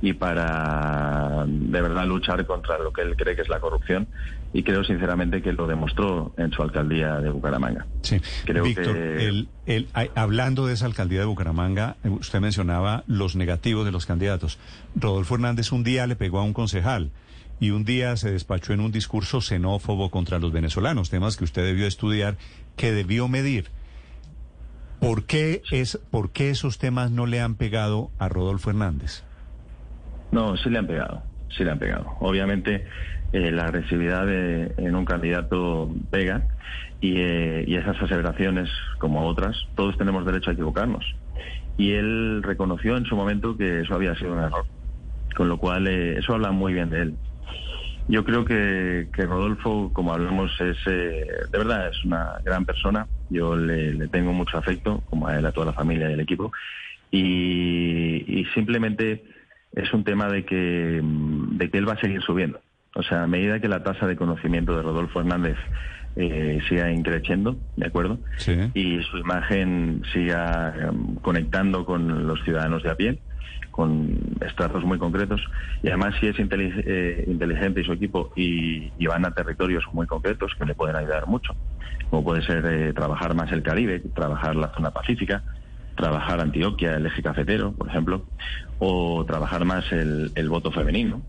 y 0.02 0.14
para 0.14 1.46
de 1.48 1.82
verdad 1.82 2.06
luchar 2.06 2.46
contra 2.46 2.78
lo 2.78 2.92
que 2.92 3.02
él 3.02 3.16
cree 3.16 3.36
que 3.36 3.42
es 3.42 3.50
la 3.50 3.62
corrupción 3.62 4.08
y 4.52 4.62
creo 4.64 4.84
sinceramente 4.84 5.42
que 5.42 5.54
lo 5.54 5.66
demostró 5.66 6.34
en 6.38 6.52
su 6.52 6.62
alcaldía 6.62 7.20
de 7.20 7.30
Bucaramanga. 7.30 7.88
Sí, 8.02 8.22
creo 8.46 8.64
Víctor, 8.64 8.96
el, 8.96 9.48
hablando 10.14 10.68
de 10.68 10.74
esa 10.74 10.86
alcaldía 10.86 11.22
de 11.22 11.26
Bucaramanga, 11.26 11.96
eh, 12.04 12.10
usted 12.10 12.40
mencionaba 12.40 13.04
los 13.08 13.36
negativos 13.36 13.86
de 13.86 13.92
los 13.92 14.06
candidatos. 14.06 14.60
Rodolfo 14.96 15.36
Hernández 15.36 15.72
un 15.72 15.84
día 15.84 16.06
le 16.06 16.16
pegó 16.16 16.40
a 16.40 16.44
un 16.44 16.54
concejal 16.54 17.12
y 17.60 17.72
un 17.72 17.86
día 17.86 18.16
se 18.18 18.32
despachó 18.32 18.74
en 18.74 18.82
un 18.82 18.92
discurso 18.92 19.42
xenófobo 19.42 20.12
contra 20.12 20.38
los 20.38 20.52
venezolanos, 20.52 21.10
temas 21.10 21.38
que 21.38 21.46
usted 21.46 21.64
debió 21.64 21.88
estudiar, 21.88 22.36
que 22.76 22.92
debió 22.92 23.28
medir. 23.28 23.70
¿Por 25.04 25.26
qué, 25.26 25.62
es, 25.72 26.00
¿Por 26.10 26.32
qué 26.32 26.50
esos 26.50 26.78
temas 26.78 27.12
no 27.12 27.26
le 27.26 27.42
han 27.42 27.56
pegado 27.56 28.10
a 28.20 28.30
Rodolfo 28.30 28.70
Hernández? 28.70 29.24
No, 30.32 30.56
sí 30.58 30.70
le 30.70 30.80
han 30.80 30.88
pegado, 30.88 31.24
sí 31.56 31.64
le 31.64 31.72
han 31.72 31.80
pegado. 31.80 32.16
Obviamente 32.20 32.88
eh, 33.34 33.52
la 33.52 33.66
agresividad 33.66 34.28
en 34.32 34.96
un 34.96 35.06
candidato 35.06 35.92
pega 36.10 36.48
y, 37.02 37.18
eh, 37.18 37.66
y 37.68 37.76
esas 37.76 38.02
aseveraciones, 38.02 38.70
como 38.98 39.28
otras, 39.28 39.58
todos 39.76 39.98
tenemos 39.98 40.26
derecho 40.26 40.50
a 40.50 40.54
equivocarnos. 40.54 41.06
Y 41.78 41.92
él 41.94 42.42
reconoció 42.42 42.96
en 42.96 43.06
su 43.06 43.16
momento 43.16 43.58
que 43.58 43.82
eso 43.82 43.96
había 43.96 44.16
sido 44.16 44.34
un 44.34 44.40
error, 44.40 44.66
con 45.36 45.50
lo 45.50 45.58
cual 45.58 45.88
eh, 45.88 46.18
eso 46.18 46.34
habla 46.34 46.52
muy 46.52 46.74
bien 46.74 46.90
de 46.90 47.02
él. 47.02 47.18
Yo 48.08 48.24
creo 48.26 48.44
que, 48.44 49.08
Rodolfo, 49.16 49.92
como 49.94 50.14
hablamos, 50.14 50.52
es 50.60 50.78
eh, 50.88 51.26
de 51.52 51.58
verdad 51.58 51.90
es 51.90 52.04
una 52.04 52.40
gran 52.44 52.66
persona. 52.66 53.08
Yo 53.30 53.56
le, 53.56 54.08
tengo 54.10 54.34
mucho 54.34 54.58
afecto, 54.58 55.02
como 55.10 55.28
a 55.28 55.38
él, 55.38 55.46
a 55.46 55.52
toda 55.52 55.68
la 55.68 55.74
familia 55.74 56.10
y 56.10 56.14
el 56.14 56.20
equipo. 56.20 56.52
Y, 57.12 58.46
simplemente 58.54 59.24
es 59.72 59.92
un 59.94 60.04
tema 60.04 60.28
de 60.28 60.46
que, 60.46 61.02
de 61.02 61.70
que 61.70 61.78
él 61.78 61.88
va 61.88 61.94
a 61.94 62.02
seguir 62.02 62.22
subiendo. 62.22 62.60
O 62.96 63.02
sea, 63.02 63.24
a 63.24 63.28
medida 63.28 63.60
que 63.60 63.68
la 63.68 63.84
tasa 63.84 64.06
de 64.06 64.16
conocimiento 64.16 64.76
de 64.76 64.84
Rodolfo 64.84 65.20
Hernández 65.20 65.58
eh, 66.16 66.60
siga 66.70 66.92
increciendo, 66.92 67.58
¿de 67.76 67.88
acuerdo? 67.88 68.20
Y 68.76 69.02
su 69.04 69.18
imagen 69.18 70.04
siga 70.14 70.76
em, 70.80 71.16
conectando 71.16 71.86
con 71.86 72.28
los 72.28 72.44
ciudadanos 72.44 72.84
de 72.84 72.92
a 72.92 72.96
pie, 72.96 73.20
con 73.72 74.38
estratos 74.42 74.84
muy 74.84 75.00
concretos. 75.00 75.42
Y 75.82 75.88
además 75.90 76.16
si 76.20 76.28
es 76.28 76.36
eh, 76.40 77.26
inteligente 77.28 77.82
y 77.82 77.84
su 77.84 77.94
equipo 77.94 78.32
y, 78.36 78.92
van 79.08 79.26
a 79.26 79.32
territorios 79.32 79.84
muy 79.92 80.08
concretos 80.08 80.54
que 80.58 80.66
le 80.66 80.76
pueden 80.76 80.96
ayudar 80.96 81.28
mucho, 81.28 81.56
como 82.10 82.24
puede 82.24 82.42
ser 82.44 82.66
eh, 82.66 82.94
trabajar 82.94 83.36
más 83.36 83.52
el 83.52 83.62
Caribe, 83.62 84.00
trabajar 84.00 84.56
la 84.56 84.70
zona 84.74 84.92
pacífica, 84.92 85.44
trabajar 85.96 86.40
Antioquia, 86.40 86.96
el 86.96 87.06
eje 87.06 87.22
cafetero, 87.22 87.74
por 87.74 87.90
ejemplo, 87.90 88.26
o 88.80 89.26
trabajar 89.26 89.66
más 89.66 89.92
el, 89.92 90.50
voto 90.50 90.72
femenino. 90.72 91.22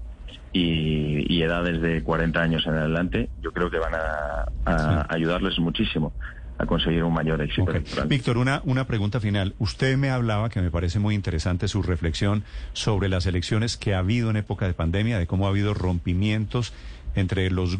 Y, 0.52 1.42
edades 1.42 1.82
de 1.82 2.02
40 2.02 2.40
años 2.40 2.66
en 2.66 2.74
adelante, 2.74 3.28
yo 3.42 3.52
creo 3.52 3.70
que 3.70 3.78
van 3.78 3.92
a 3.94 5.06
ayudarles 5.10 5.58
muchísimo 5.58 6.12
a 6.58 6.66
conseguir 6.66 7.02
un 7.02 7.12
mayor 7.12 7.42
éxito 7.42 7.72
Víctor, 8.06 8.38
una, 8.38 8.62
una 8.64 8.86
pregunta 8.86 9.20
final. 9.20 9.54
Usted 9.58 9.96
me 9.96 10.10
hablaba, 10.10 10.50
que 10.50 10.60
me 10.60 10.70
parece 10.70 10.98
muy 10.98 11.14
interesante 11.14 11.68
su 11.68 11.82
reflexión 11.82 12.44
sobre 12.72 13.08
las 13.08 13.26
elecciones 13.26 13.76
que 13.76 13.94
ha 13.94 13.98
habido 13.98 14.30
en 14.30 14.36
época 14.36 14.66
de 14.66 14.74
pandemia, 14.74 15.18
de 15.18 15.26
cómo 15.26 15.46
ha 15.46 15.50
habido 15.50 15.74
rompimientos 15.74 16.72
entre 17.14 17.50
los, 17.50 17.78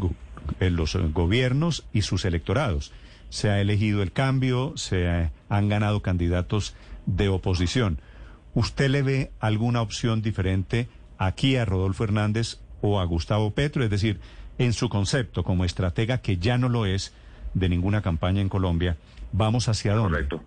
eh, 0.60 0.70
los 0.70 0.96
gobiernos 1.12 1.84
y 1.92 2.02
sus 2.02 2.24
electorados. 2.24 2.92
Se 3.28 3.50
ha 3.50 3.60
elegido 3.60 4.02
el 4.02 4.12
cambio, 4.12 4.72
se 4.76 5.30
han 5.48 5.68
ganado 5.68 6.02
candidatos 6.02 6.74
de 7.06 7.28
oposición. 7.28 7.98
¿Usted 8.54 8.88
le 8.88 9.02
ve 9.02 9.30
alguna 9.40 9.82
opción 9.82 10.22
diferente 10.22 10.88
aquí 11.18 11.56
a 11.56 11.64
Rodolfo 11.64 12.04
Hernández 12.04 12.58
o 12.80 13.00
a 13.00 13.04
Gustavo 13.04 13.52
Petro? 13.52 13.82
Es 13.82 13.90
decir, 13.90 14.20
en 14.58 14.72
su 14.72 14.88
concepto 14.88 15.42
como 15.42 15.64
estratega, 15.64 16.18
que 16.18 16.38
ya 16.38 16.58
no 16.58 16.68
lo 16.68 16.86
es, 16.86 17.12
de 17.54 17.68
ninguna 17.68 18.02
campaña 18.02 18.40
en 18.40 18.48
Colombia. 18.48 18.96
¿Vamos 19.32 19.68
hacia 19.68 19.94
dónde? 19.94 20.26
Correcto. 20.26 20.42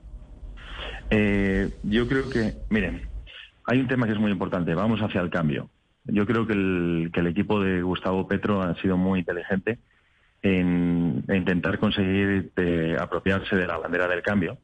Eh, 1.09 1.69
yo 1.83 2.07
creo 2.07 2.29
que, 2.29 2.53
miren, 2.69 3.07
hay 3.65 3.79
un 3.79 3.87
tema 3.87 4.05
que 4.05 4.13
es 4.13 4.19
muy 4.19 4.31
importante. 4.31 4.73
Vamos 4.73 4.99
hacia 5.01 5.21
el 5.21 5.29
cambio. 5.29 5.69
Yo 6.05 6.25
creo 6.25 6.47
que 6.47 6.53
el, 6.53 7.27
equipo 7.27 7.59
de 7.61 7.81
Gustavo 7.81 8.27
Petro 8.27 8.61
ha 8.61 8.75
sido 8.75 8.97
muy 8.97 9.19
inteligente 9.19 9.79
en, 10.41 11.23
intentar 11.27 11.79
conseguir 11.79 12.51
eh, 12.55 12.95
apropiarse 12.99 13.55
de 13.55 13.67
la 13.67 13.77
bandera 13.77 14.07
del 14.07 14.21
cambio. 14.21 14.57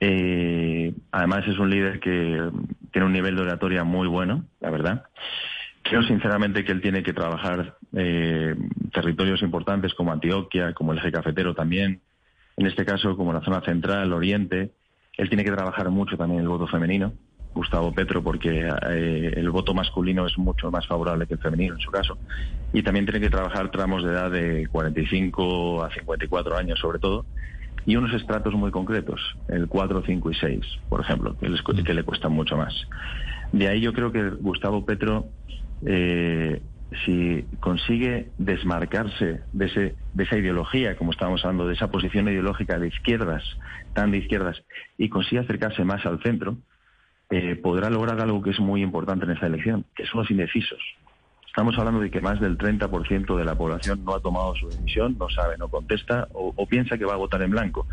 Eh, 0.00 0.94
además 1.12 1.46
es 1.46 1.58
un 1.58 1.70
líder 1.70 2.00
que 2.00 2.50
tiene 2.90 3.06
un 3.06 3.12
nivel 3.12 3.36
de 3.36 3.42
oratoria 3.42 3.84
muy 3.84 4.08
bueno, 4.08 4.46
la 4.60 4.70
verdad. 4.70 5.04
Creo 5.82 6.02
sinceramente 6.02 6.64
que 6.64 6.72
él 6.72 6.80
tiene 6.80 7.02
que 7.02 7.12
trabajar 7.12 7.76
eh, 7.94 8.54
territorios 8.92 9.42
importantes 9.42 9.94
como 9.94 10.12
Antioquia, 10.12 10.72
como 10.72 10.92
el 10.92 10.98
eje 10.98 11.12
cafetero 11.12 11.54
también, 11.54 12.00
en 12.56 12.66
este 12.66 12.84
caso 12.84 13.16
como 13.16 13.32
la 13.32 13.42
zona 13.42 13.60
central, 13.62 14.12
Oriente. 14.12 14.72
Él 15.16 15.28
tiene 15.28 15.44
que 15.44 15.50
trabajar 15.50 15.90
mucho 15.90 16.16
también 16.16 16.40
el 16.40 16.48
voto 16.48 16.66
femenino, 16.66 17.12
Gustavo 17.54 17.92
Petro, 17.92 18.22
porque 18.22 18.66
eh, 18.90 19.32
el 19.36 19.50
voto 19.50 19.74
masculino 19.74 20.26
es 20.26 20.38
mucho 20.38 20.70
más 20.70 20.86
favorable 20.86 21.26
que 21.26 21.34
el 21.34 21.40
femenino 21.40 21.74
en 21.74 21.80
su 21.80 21.90
caso. 21.90 22.16
Y 22.72 22.82
también 22.82 23.04
tiene 23.04 23.20
que 23.20 23.30
trabajar 23.30 23.70
tramos 23.70 24.04
de 24.04 24.10
edad 24.10 24.30
de 24.30 24.66
45 24.68 25.84
a 25.84 25.90
54 25.90 26.56
años 26.56 26.78
sobre 26.78 26.98
todo, 26.98 27.26
y 27.84 27.96
unos 27.96 28.14
estratos 28.14 28.54
muy 28.54 28.70
concretos, 28.70 29.20
el 29.48 29.66
4, 29.66 30.02
5 30.06 30.30
y 30.30 30.34
6, 30.34 30.60
por 30.88 31.00
ejemplo, 31.00 31.36
que, 31.38 31.82
que 31.84 31.94
le 31.94 32.04
cuestan 32.04 32.32
mucho 32.32 32.56
más. 32.56 32.74
De 33.52 33.68
ahí 33.68 33.80
yo 33.80 33.92
creo 33.92 34.12
que 34.12 34.30
Gustavo 34.30 34.84
Petro 34.84 35.26
eh, 35.84 36.62
si 37.04 37.44
consigue 37.60 38.28
desmarcarse 38.38 39.40
de, 39.52 39.66
ese, 39.66 39.94
de 40.14 40.24
esa 40.24 40.36
ideología, 40.36 40.96
como 40.96 41.12
estábamos 41.12 41.44
hablando, 41.44 41.66
de 41.66 41.74
esa 41.74 41.90
posición 41.90 42.28
ideológica 42.28 42.78
de 42.78 42.88
izquierdas, 42.88 43.42
tan 43.94 44.10
de 44.10 44.18
izquierdas, 44.18 44.62
y 44.98 45.08
consigue 45.08 45.40
acercarse 45.40 45.84
más 45.84 46.04
al 46.06 46.22
centro, 46.22 46.56
eh, 47.30 47.56
podrá 47.56 47.90
lograr 47.90 48.20
algo 48.20 48.42
que 48.42 48.50
es 48.50 48.60
muy 48.60 48.82
importante 48.82 49.24
en 49.24 49.32
esta 49.32 49.46
elección, 49.46 49.84
que 49.94 50.06
son 50.06 50.20
los 50.20 50.30
indecisos. 50.30 50.80
Estamos 51.46 51.78
hablando 51.78 52.00
de 52.00 52.10
que 52.10 52.20
más 52.20 52.40
del 52.40 52.56
30% 52.56 53.36
de 53.36 53.44
la 53.44 53.54
población 53.54 54.04
no 54.04 54.14
ha 54.14 54.20
tomado 54.20 54.54
su 54.54 54.68
decisión, 54.68 55.16
no 55.18 55.28
sabe, 55.28 55.58
no 55.58 55.68
contesta 55.68 56.28
o 56.32 56.66
piensa 56.66 56.96
que 56.96 57.04
va 57.04 57.14
a 57.14 57.18
votar 57.18 57.42
en 57.42 57.50
blanco. 57.50 57.86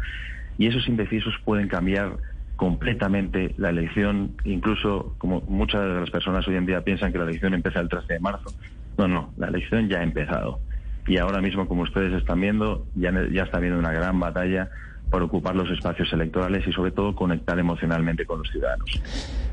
Y 0.58 0.68
esos 0.68 0.88
indecisos 0.88 1.34
pueden 1.44 1.68
cambiar 1.68 2.18
completamente 2.60 3.56
la 3.56 3.70
elección, 3.70 4.36
incluso 4.44 5.16
como 5.18 5.40
muchas 5.48 5.82
de 5.82 6.02
las 6.02 6.10
personas 6.10 6.46
hoy 6.46 6.58
en 6.58 6.66
día 6.66 6.84
piensan 6.84 7.14
que 7.14 7.18
la 7.18 7.24
elección 7.24 7.54
empieza 7.54 7.80
el 7.80 7.88
13 7.88 8.16
de 8.16 8.20
marzo. 8.20 8.54
No, 9.00 9.08
no, 9.08 9.34
la 9.38 9.48
elección 9.48 9.88
ya 9.88 10.00
ha 10.00 10.04
empezado. 10.04 10.60
Y 11.08 11.20
ahora 11.20 11.40
mismo, 11.40 11.70
como 11.70 11.84
ustedes 11.84 12.12
están 12.12 12.42
viendo, 12.42 12.86
ya, 12.96 13.12
está 13.12 13.56
habiendo 13.56 13.80
una 13.80 13.94
gran 13.94 14.20
batalla 14.20 14.70
por 15.10 15.24
ocupar 15.24 15.56
los 15.56 15.72
espacios 15.72 16.12
electorales 16.12 16.68
y 16.68 16.74
sobre 16.74 16.92
todo 16.92 17.16
conectar 17.16 17.58
emocionalmente 17.58 18.26
con 18.26 18.40
los 18.40 18.50
ciudadanos. 18.50 19.02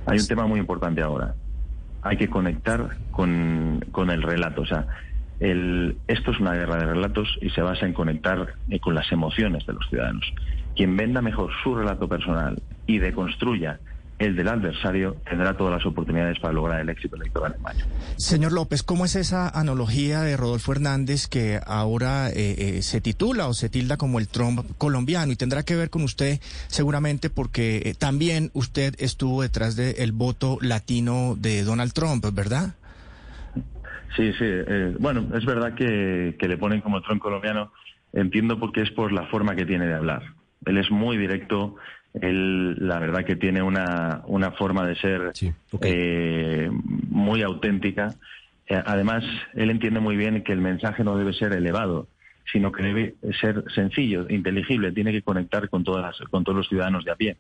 Hay 0.04 0.18
un 0.18 0.26
tema 0.26 0.48
muy 0.48 0.58
importante 0.58 1.00
ahora. 1.00 1.36
Hay 2.02 2.16
que 2.16 2.28
conectar 2.28 2.96
con, 3.12 3.84
con 3.92 4.10
el 4.10 4.24
relato. 4.24 4.62
O 4.62 4.66
sea, 4.66 4.88
el, 5.38 5.96
esto 6.08 6.32
es 6.32 6.40
una 6.40 6.54
guerra 6.54 6.78
de 6.78 6.86
relatos 6.86 7.38
y 7.40 7.50
se 7.50 7.62
basa 7.62 7.86
en 7.86 7.92
conectar 7.92 8.54
eh, 8.68 8.80
con 8.80 8.96
las 8.96 9.12
emociones 9.12 9.64
de 9.64 9.74
los 9.74 9.88
ciudadanos. 9.88 10.24
Quien 10.74 10.96
venda 10.96 11.22
mejor 11.22 11.52
su 11.62 11.72
relato 11.72 12.08
personal 12.08 12.60
y 12.88 12.98
deconstruya 12.98 13.78
el 14.18 14.34
del 14.34 14.48
adversario 14.48 15.16
tendrá 15.28 15.56
todas 15.56 15.74
las 15.74 15.86
oportunidades 15.86 16.38
para 16.38 16.54
lograr 16.54 16.80
el 16.80 16.88
éxito 16.88 17.16
electoral 17.16 17.54
en 17.56 17.62
mayo. 17.62 17.84
Señor 18.16 18.52
López, 18.52 18.82
¿cómo 18.82 19.04
es 19.04 19.14
esa 19.14 19.48
analogía 19.48 20.22
de 20.22 20.36
Rodolfo 20.36 20.72
Hernández 20.72 21.26
que 21.26 21.60
ahora 21.66 22.30
eh, 22.30 22.54
eh, 22.78 22.82
se 22.82 23.00
titula 23.00 23.46
o 23.46 23.54
se 23.54 23.68
tilda 23.68 23.96
como 23.96 24.18
el 24.18 24.28
Trump 24.28 24.60
colombiano? 24.78 25.32
Y 25.32 25.36
tendrá 25.36 25.64
que 25.64 25.76
ver 25.76 25.90
con 25.90 26.02
usted 26.02 26.38
seguramente 26.68 27.28
porque 27.28 27.82
eh, 27.84 27.94
también 27.94 28.50
usted 28.54 28.94
estuvo 28.98 29.42
detrás 29.42 29.76
del 29.76 30.12
voto 30.12 30.58
latino 30.62 31.34
de 31.36 31.62
Donald 31.62 31.92
Trump, 31.92 32.24
¿verdad? 32.32 32.74
Sí, 34.16 34.32
sí. 34.38 34.46
bueno, 34.98 35.28
es 35.36 35.44
verdad 35.44 35.74
que, 35.74 36.36
que 36.38 36.48
le 36.48 36.56
ponen 36.56 36.80
como 36.80 37.02
Trump 37.02 37.20
colombiano. 37.20 37.70
Entiendo 38.14 38.58
porque 38.58 38.80
es 38.80 38.90
por 38.92 39.12
la 39.12 39.26
forma 39.26 39.54
que 39.56 39.66
tiene 39.66 39.86
de 39.86 39.92
hablar. 39.92 40.22
Él 40.64 40.78
es 40.78 40.90
muy 40.90 41.18
directo, 41.18 41.76
él, 42.20 42.76
la 42.78 42.98
verdad 42.98 43.24
que 43.24 43.36
tiene 43.36 43.62
una, 43.62 44.22
una 44.26 44.52
forma 44.52 44.86
de 44.86 44.96
ser 44.96 45.32
eh, 45.82 46.70
muy 47.08 47.42
auténtica. 47.42 48.14
Eh, 48.66 48.82
además, 48.84 49.24
él 49.54 49.70
entiende 49.70 50.00
muy 50.00 50.16
bien 50.16 50.42
que 50.42 50.52
el 50.52 50.60
mensaje 50.60 51.04
no 51.04 51.16
debe 51.16 51.32
ser 51.32 51.52
elevado, 51.52 52.08
sino 52.52 52.72
que 52.72 52.82
debe 52.82 53.14
ser 53.40 53.64
sencillo, 53.74 54.26
inteligible, 54.28 54.92
tiene 54.92 55.12
que 55.12 55.22
conectar 55.22 55.68
con, 55.68 55.84
todas, 55.84 56.16
con 56.30 56.44
todos 56.44 56.58
los 56.58 56.68
ciudadanos 56.68 57.04
de 57.04 57.12
a 57.12 57.16
pie. 57.16 57.36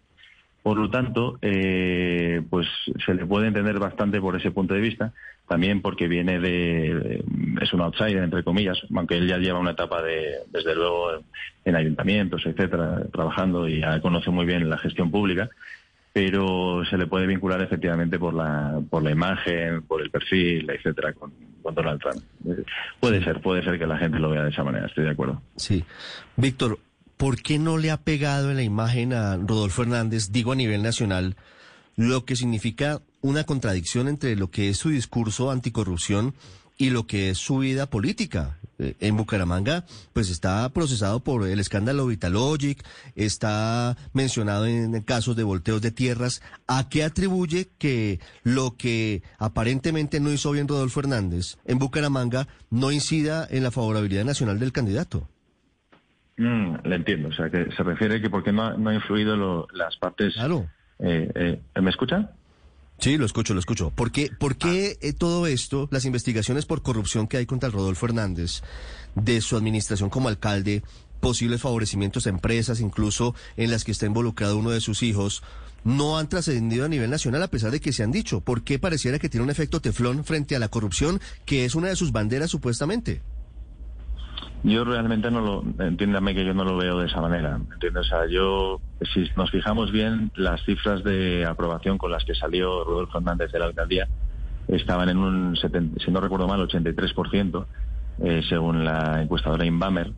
Por 0.66 0.78
lo 0.78 0.90
tanto, 0.90 1.38
eh, 1.42 2.42
pues 2.50 2.66
se 3.04 3.14
le 3.14 3.24
puede 3.24 3.46
entender 3.46 3.78
bastante 3.78 4.20
por 4.20 4.34
ese 4.34 4.50
punto 4.50 4.74
de 4.74 4.80
vista, 4.80 5.12
también 5.46 5.80
porque 5.80 6.08
viene 6.08 6.40
de, 6.40 7.22
es 7.60 7.72
un 7.72 7.82
outsider 7.82 8.24
entre 8.24 8.42
comillas, 8.42 8.76
aunque 8.92 9.16
él 9.16 9.28
ya 9.28 9.38
lleva 9.38 9.60
una 9.60 9.70
etapa 9.70 10.02
de, 10.02 10.38
desde 10.50 10.74
luego, 10.74 11.22
en 11.64 11.76
ayuntamientos, 11.76 12.44
etcétera, 12.46 13.04
trabajando 13.12 13.68
y 13.68 13.78
ya 13.78 14.00
conoce 14.00 14.30
muy 14.30 14.44
bien 14.44 14.68
la 14.68 14.76
gestión 14.78 15.12
pública, 15.12 15.48
pero 16.12 16.82
se 16.90 16.98
le 16.98 17.06
puede 17.06 17.28
vincular 17.28 17.62
efectivamente 17.62 18.18
por 18.18 18.34
la 18.34 18.80
por 18.90 19.04
la 19.04 19.12
imagen, 19.12 19.82
por 19.82 20.02
el 20.02 20.10
perfil, 20.10 20.68
etcétera, 20.68 21.12
con, 21.12 21.32
con 21.62 21.76
Donald 21.76 22.00
Trump. 22.00 22.24
Puede 22.98 23.22
ser, 23.22 23.40
puede 23.40 23.62
ser 23.62 23.78
que 23.78 23.86
la 23.86 23.98
gente 23.98 24.18
lo 24.18 24.30
vea 24.30 24.42
de 24.42 24.50
esa 24.50 24.64
manera, 24.64 24.88
estoy 24.88 25.04
de 25.04 25.10
acuerdo. 25.10 25.40
Sí. 25.54 25.84
Víctor, 26.34 26.80
¿por 27.16 27.42
qué 27.42 27.58
no 27.58 27.78
le 27.78 27.90
ha 27.90 27.98
pegado 27.98 28.50
en 28.50 28.56
la 28.56 28.62
imagen 28.62 29.12
a 29.12 29.36
Rodolfo 29.36 29.82
Hernández, 29.82 30.30
digo 30.30 30.52
a 30.52 30.56
nivel 30.56 30.82
nacional, 30.82 31.36
lo 31.96 32.24
que 32.24 32.36
significa 32.36 33.00
una 33.22 33.44
contradicción 33.44 34.08
entre 34.08 34.36
lo 34.36 34.50
que 34.50 34.68
es 34.68 34.78
su 34.78 34.90
discurso 34.90 35.50
anticorrupción 35.50 36.34
y 36.78 36.90
lo 36.90 37.06
que 37.06 37.30
es 37.30 37.38
su 37.38 37.58
vida 37.58 37.86
política? 37.86 38.58
Eh, 38.78 38.94
En 39.00 39.16
Bucaramanga, 39.16 39.86
pues 40.12 40.28
está 40.28 40.68
procesado 40.68 41.20
por 41.20 41.48
el 41.48 41.58
escándalo 41.60 42.06
Vitalogic, 42.06 42.84
está 43.14 43.96
mencionado 44.12 44.66
en 44.66 45.00
casos 45.00 45.34
de 45.36 45.44
volteos 45.44 45.80
de 45.80 45.90
tierras. 45.90 46.42
¿A 46.66 46.90
qué 46.90 47.02
atribuye 47.02 47.70
que 47.78 48.20
lo 48.42 48.76
que 48.76 49.22
aparentemente 49.38 50.20
no 50.20 50.30
hizo 50.30 50.50
bien 50.50 50.68
Rodolfo 50.68 51.00
Hernández 51.00 51.56
en 51.64 51.78
Bucaramanga 51.78 52.46
no 52.68 52.92
incida 52.92 53.48
en 53.50 53.62
la 53.62 53.70
favorabilidad 53.70 54.26
nacional 54.26 54.58
del 54.58 54.72
candidato? 54.72 55.26
Mm, 56.38 56.76
le 56.84 56.96
entiendo, 56.96 57.28
o 57.28 57.32
sea, 57.32 57.48
que 57.50 57.68
se 57.76 57.82
refiere 57.82 58.20
que 58.20 58.28
porque 58.28 58.52
no 58.52 58.62
ha, 58.62 58.76
no 58.76 58.90
ha 58.90 58.94
influido 58.94 59.36
lo- 59.36 59.68
las 59.72 59.96
partes... 59.96 60.34
Claro. 60.34 60.68
Eh, 60.98 61.30
eh, 61.74 61.80
¿Me 61.80 61.90
escucha? 61.90 62.30
Sí, 62.98 63.16
lo 63.18 63.26
escucho, 63.26 63.52
lo 63.54 63.60
escucho. 63.60 63.90
¿Por 63.90 64.10
qué, 64.10 64.30
por 64.38 64.56
qué 64.56 64.96
eh, 65.02 65.12
todo 65.12 65.46
esto, 65.46 65.88
las 65.90 66.04
investigaciones 66.06 66.64
por 66.66 66.82
corrupción 66.82 67.26
que 67.28 67.36
hay 67.36 67.46
contra 67.46 67.66
el 67.66 67.72
Rodolfo 67.74 68.06
Hernández, 68.06 68.62
de 69.14 69.40
su 69.42 69.56
administración 69.56 70.08
como 70.10 70.28
alcalde, 70.28 70.82
posibles 71.20 71.60
favorecimientos 71.60 72.26
a 72.26 72.30
empresas, 72.30 72.80
incluso 72.80 73.34
en 73.56 73.70
las 73.70 73.84
que 73.84 73.92
está 73.92 74.06
involucrado 74.06 74.56
uno 74.58 74.70
de 74.70 74.80
sus 74.80 75.02
hijos, 75.02 75.42
no 75.84 76.18
han 76.18 76.28
trascendido 76.28 76.84
a 76.86 76.88
nivel 76.88 77.10
nacional 77.10 77.42
a 77.42 77.48
pesar 77.48 77.70
de 77.70 77.80
que 77.80 77.92
se 77.92 78.02
han 78.02 78.12
dicho? 78.12 78.40
¿Por 78.40 78.62
qué 78.62 78.78
pareciera 78.78 79.18
que 79.18 79.28
tiene 79.28 79.44
un 79.44 79.50
efecto 79.50 79.80
teflón 79.80 80.24
frente 80.24 80.56
a 80.56 80.58
la 80.58 80.68
corrupción, 80.68 81.20
que 81.44 81.64
es 81.66 81.74
una 81.74 81.88
de 81.88 81.96
sus 81.96 82.12
banderas 82.12 82.50
supuestamente? 82.50 83.20
Yo 84.62 84.84
realmente 84.84 85.30
no 85.30 85.40
lo, 85.40 85.64
entiéndame 85.84 86.34
que 86.34 86.44
yo 86.44 86.52
no 86.52 86.64
lo 86.64 86.76
veo 86.76 86.98
de 86.98 87.06
esa 87.06 87.20
manera, 87.20 87.60
¿entiendes? 87.72 88.06
O 88.06 88.08
sea, 88.08 88.26
yo, 88.26 88.80
si 89.14 89.30
nos 89.36 89.50
fijamos 89.50 89.92
bien, 89.92 90.30
las 90.34 90.62
cifras 90.64 91.04
de 91.04 91.44
aprobación 91.44 91.98
con 91.98 92.10
las 92.10 92.24
que 92.24 92.34
salió 92.34 92.82
Rodolfo 92.84 93.18
Hernández 93.18 93.52
de 93.52 93.58
la 93.58 93.66
alcaldía 93.66 94.08
estaban 94.66 95.08
en 95.08 95.18
un, 95.18 95.56
70, 95.56 96.04
si 96.04 96.10
no 96.10 96.20
recuerdo 96.20 96.48
mal, 96.48 96.60
83%, 96.66 97.66
eh, 98.24 98.42
según 98.48 98.84
la 98.84 99.22
encuestadora 99.22 99.64
Inbamer, 99.64 100.12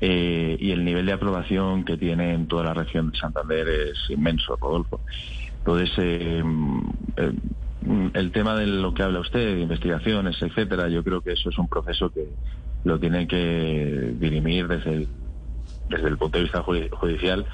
eh, 0.00 0.56
y 0.60 0.72
el 0.72 0.84
nivel 0.84 1.06
de 1.06 1.12
aprobación 1.12 1.84
que 1.84 1.96
tiene 1.96 2.34
en 2.34 2.48
toda 2.48 2.64
la 2.64 2.74
región 2.74 3.10
de 3.10 3.18
Santander 3.18 3.66
es 3.68 3.98
inmenso, 4.10 4.56
Rodolfo. 4.60 5.00
Entonces, 5.58 5.90
eh, 5.98 6.42
eh, 7.16 7.32
el 8.12 8.32
tema 8.32 8.54
de 8.56 8.66
lo 8.66 8.92
que 8.92 9.02
habla 9.02 9.20
usted, 9.20 9.54
de 9.54 9.60
investigaciones, 9.62 10.40
etcétera, 10.40 10.88
yo 10.88 11.02
creo 11.02 11.22
que 11.22 11.32
eso 11.32 11.48
es 11.48 11.58
un 11.58 11.68
proceso 11.68 12.10
que 12.10 12.28
lo 12.86 12.98
tiene 13.00 13.26
que 13.26 14.14
dirimir 14.18 14.68
desde 14.68 14.92
el, 14.92 15.08
desde 15.88 16.08
el 16.08 16.16
punto 16.18 16.38
de 16.38 16.44
vista 16.44 16.62
judi- 16.62 16.88
judicial. 16.90 17.44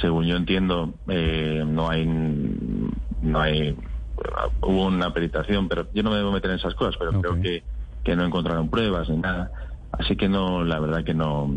Según 0.00 0.26
yo 0.26 0.36
entiendo, 0.36 0.92
eh, 1.08 1.64
no 1.66 1.88
hay 1.88 2.04
no 2.06 3.40
hay 3.40 3.74
hubo 4.62 4.86
una 4.86 5.12
peritación, 5.12 5.68
pero 5.68 5.88
yo 5.94 6.02
no 6.02 6.10
me 6.10 6.16
debo 6.16 6.32
meter 6.32 6.50
en 6.50 6.56
esas 6.58 6.74
cosas, 6.74 6.96
pero 6.98 7.20
creo 7.20 7.40
que, 7.40 7.62
que 8.04 8.16
no 8.16 8.24
encontraron 8.24 8.68
pruebas 8.68 9.08
ni 9.08 9.16
nada. 9.16 9.50
Así 9.92 10.16
que 10.16 10.28
no, 10.28 10.62
la 10.64 10.78
verdad 10.78 11.04
que 11.04 11.14
no, 11.14 11.54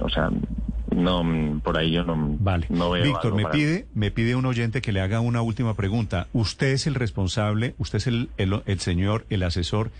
o 0.00 0.08
sea, 0.10 0.28
no, 0.94 1.60
por 1.62 1.78
ahí 1.78 1.92
yo 1.92 2.04
no, 2.04 2.36
Vale. 2.40 2.66
no 2.68 2.90
veo. 2.90 3.04
Víctor, 3.04 3.34
me 3.34 3.44
para- 3.44 3.54
pide, 3.54 3.86
me 3.94 4.10
pide 4.10 4.34
un 4.36 4.44
oyente 4.44 4.82
que 4.82 4.92
le 4.92 5.00
haga 5.00 5.20
una 5.20 5.40
última 5.40 5.74
pregunta. 5.74 6.26
¿Usted 6.34 6.68
es 6.72 6.86
el 6.86 6.94
responsable, 6.94 7.74
usted 7.78 7.96
es 7.98 8.06
el, 8.06 8.28
el, 8.36 8.62
el 8.66 8.80
señor, 8.80 9.24
el 9.30 9.42
asesor 9.44 9.90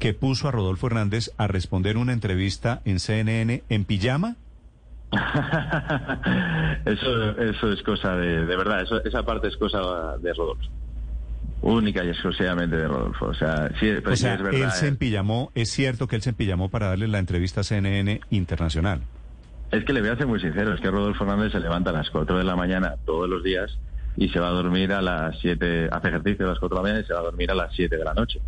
que 0.00 0.14
puso 0.14 0.48
a 0.48 0.50
Rodolfo 0.50 0.88
Hernández 0.88 1.30
a 1.36 1.46
responder 1.46 1.96
una 1.96 2.12
entrevista 2.12 2.80
en 2.84 2.98
CNN 2.98 3.62
en 3.68 3.84
pijama? 3.84 4.34
eso, 6.84 7.38
eso 7.38 7.72
es 7.72 7.82
cosa 7.82 8.16
de, 8.16 8.46
de 8.46 8.56
verdad, 8.56 8.82
eso, 8.82 9.04
esa 9.04 9.22
parte 9.22 9.48
es 9.48 9.56
cosa 9.56 10.16
de 10.18 10.32
Rodolfo. 10.32 10.68
Única 11.62 12.02
y 12.02 12.08
exclusivamente 12.08 12.76
de 12.76 12.88
Rodolfo. 12.88 13.26
O 13.26 13.34
sea, 13.34 13.68
sí, 13.78 13.92
pero 14.02 14.12
o 14.12 14.16
sea, 14.16 14.34
es 14.34 14.42
verdad. 14.42 14.60
él 14.62 14.70
se 14.72 14.86
eh. 14.86 14.88
empillamó, 14.88 15.52
es 15.54 15.70
cierto 15.70 16.08
que 16.08 16.16
él 16.16 16.22
se 16.22 16.30
empillamó 16.30 16.70
para 16.70 16.88
darle 16.88 17.06
la 17.06 17.18
entrevista 17.18 17.60
a 17.60 17.64
CNN 17.64 18.20
Internacional. 18.30 19.02
Es 19.70 19.84
que 19.84 19.92
le 19.92 20.00
voy 20.00 20.10
a 20.10 20.16
ser 20.16 20.26
muy 20.26 20.40
sincero, 20.40 20.74
es 20.74 20.80
que 20.80 20.90
Rodolfo 20.90 21.24
Hernández 21.24 21.52
se 21.52 21.60
levanta 21.60 21.90
a 21.90 21.92
las 21.92 22.10
4 22.10 22.38
de 22.38 22.44
la 22.44 22.56
mañana 22.56 22.94
todos 23.04 23.28
los 23.28 23.44
días 23.44 23.78
y 24.16 24.28
se 24.30 24.40
va 24.40 24.48
a 24.48 24.52
dormir 24.52 24.92
a 24.92 25.02
las 25.02 25.38
7, 25.40 25.90
hace 25.92 26.08
ejercicio 26.08 26.46
a 26.46 26.50
las 26.50 26.58
4 26.58 26.76
de 26.76 26.78
la 26.78 26.82
mañana 26.82 27.00
y 27.00 27.06
se 27.06 27.12
va 27.12 27.20
a 27.20 27.24
dormir 27.24 27.50
a 27.50 27.54
las 27.54 27.74
7 27.74 27.96
de 27.96 28.04
la 28.04 28.14
noche. 28.14 28.40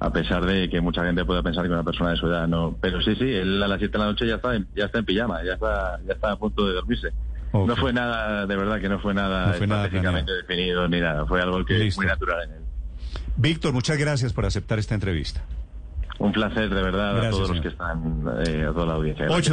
A 0.00 0.12
pesar 0.12 0.44
de 0.44 0.68
que 0.68 0.80
mucha 0.80 1.04
gente 1.04 1.24
pueda 1.24 1.42
pensar 1.42 1.64
que 1.64 1.70
una 1.70 1.84
persona 1.84 2.10
de 2.10 2.16
su 2.16 2.26
edad 2.26 2.46
no. 2.48 2.76
Pero 2.80 3.00
sí, 3.00 3.14
sí, 3.16 3.24
él 3.32 3.62
a 3.62 3.68
las 3.68 3.78
7 3.78 3.92
de 3.92 3.98
la 3.98 4.04
noche 4.06 4.26
ya 4.26 4.34
está 4.36 4.54
en, 4.54 4.66
ya 4.74 4.84
está 4.86 4.98
en 4.98 5.04
pijama, 5.04 5.42
ya 5.44 5.54
está, 5.54 5.98
ya 6.06 6.12
está 6.12 6.32
a 6.32 6.36
punto 6.36 6.66
de 6.66 6.74
dormirse. 6.74 7.08
No 7.52 7.76
fue 7.76 7.92
nada, 7.92 8.46
de 8.46 8.56
verdad 8.56 8.80
que 8.80 8.88
no 8.88 8.98
fue 8.98 9.14
nada 9.14 9.46
No 9.46 9.52
fue 9.54 9.66
nada 9.68 9.86
definido 9.88 10.88
ni 10.88 11.00
nada, 11.00 11.24
fue 11.24 11.40
algo 11.40 11.64
que 11.64 11.74
es 11.74 11.80
Listo. 11.80 12.00
muy 12.00 12.08
natural 12.08 12.42
en 12.48 12.50
él. 12.56 12.62
Víctor, 13.36 13.72
muchas 13.72 13.96
gracias 13.96 14.32
por 14.32 14.44
aceptar 14.44 14.78
esta 14.80 14.94
entrevista. 14.94 15.40
Un 16.18 16.32
placer, 16.32 16.68
de 16.72 16.82
verdad, 16.82 17.14
Gracias, 17.14 17.26
a 17.26 17.30
todos 17.36 17.48
señor. 17.48 17.56
los 17.56 17.62
que 17.62 17.68
están, 17.68 18.24
eh, 18.46 18.66
a 18.68 18.72
toda 18.72 18.86
la 18.86 18.92
audiencia. 18.94 19.26
Ocho 19.30 19.52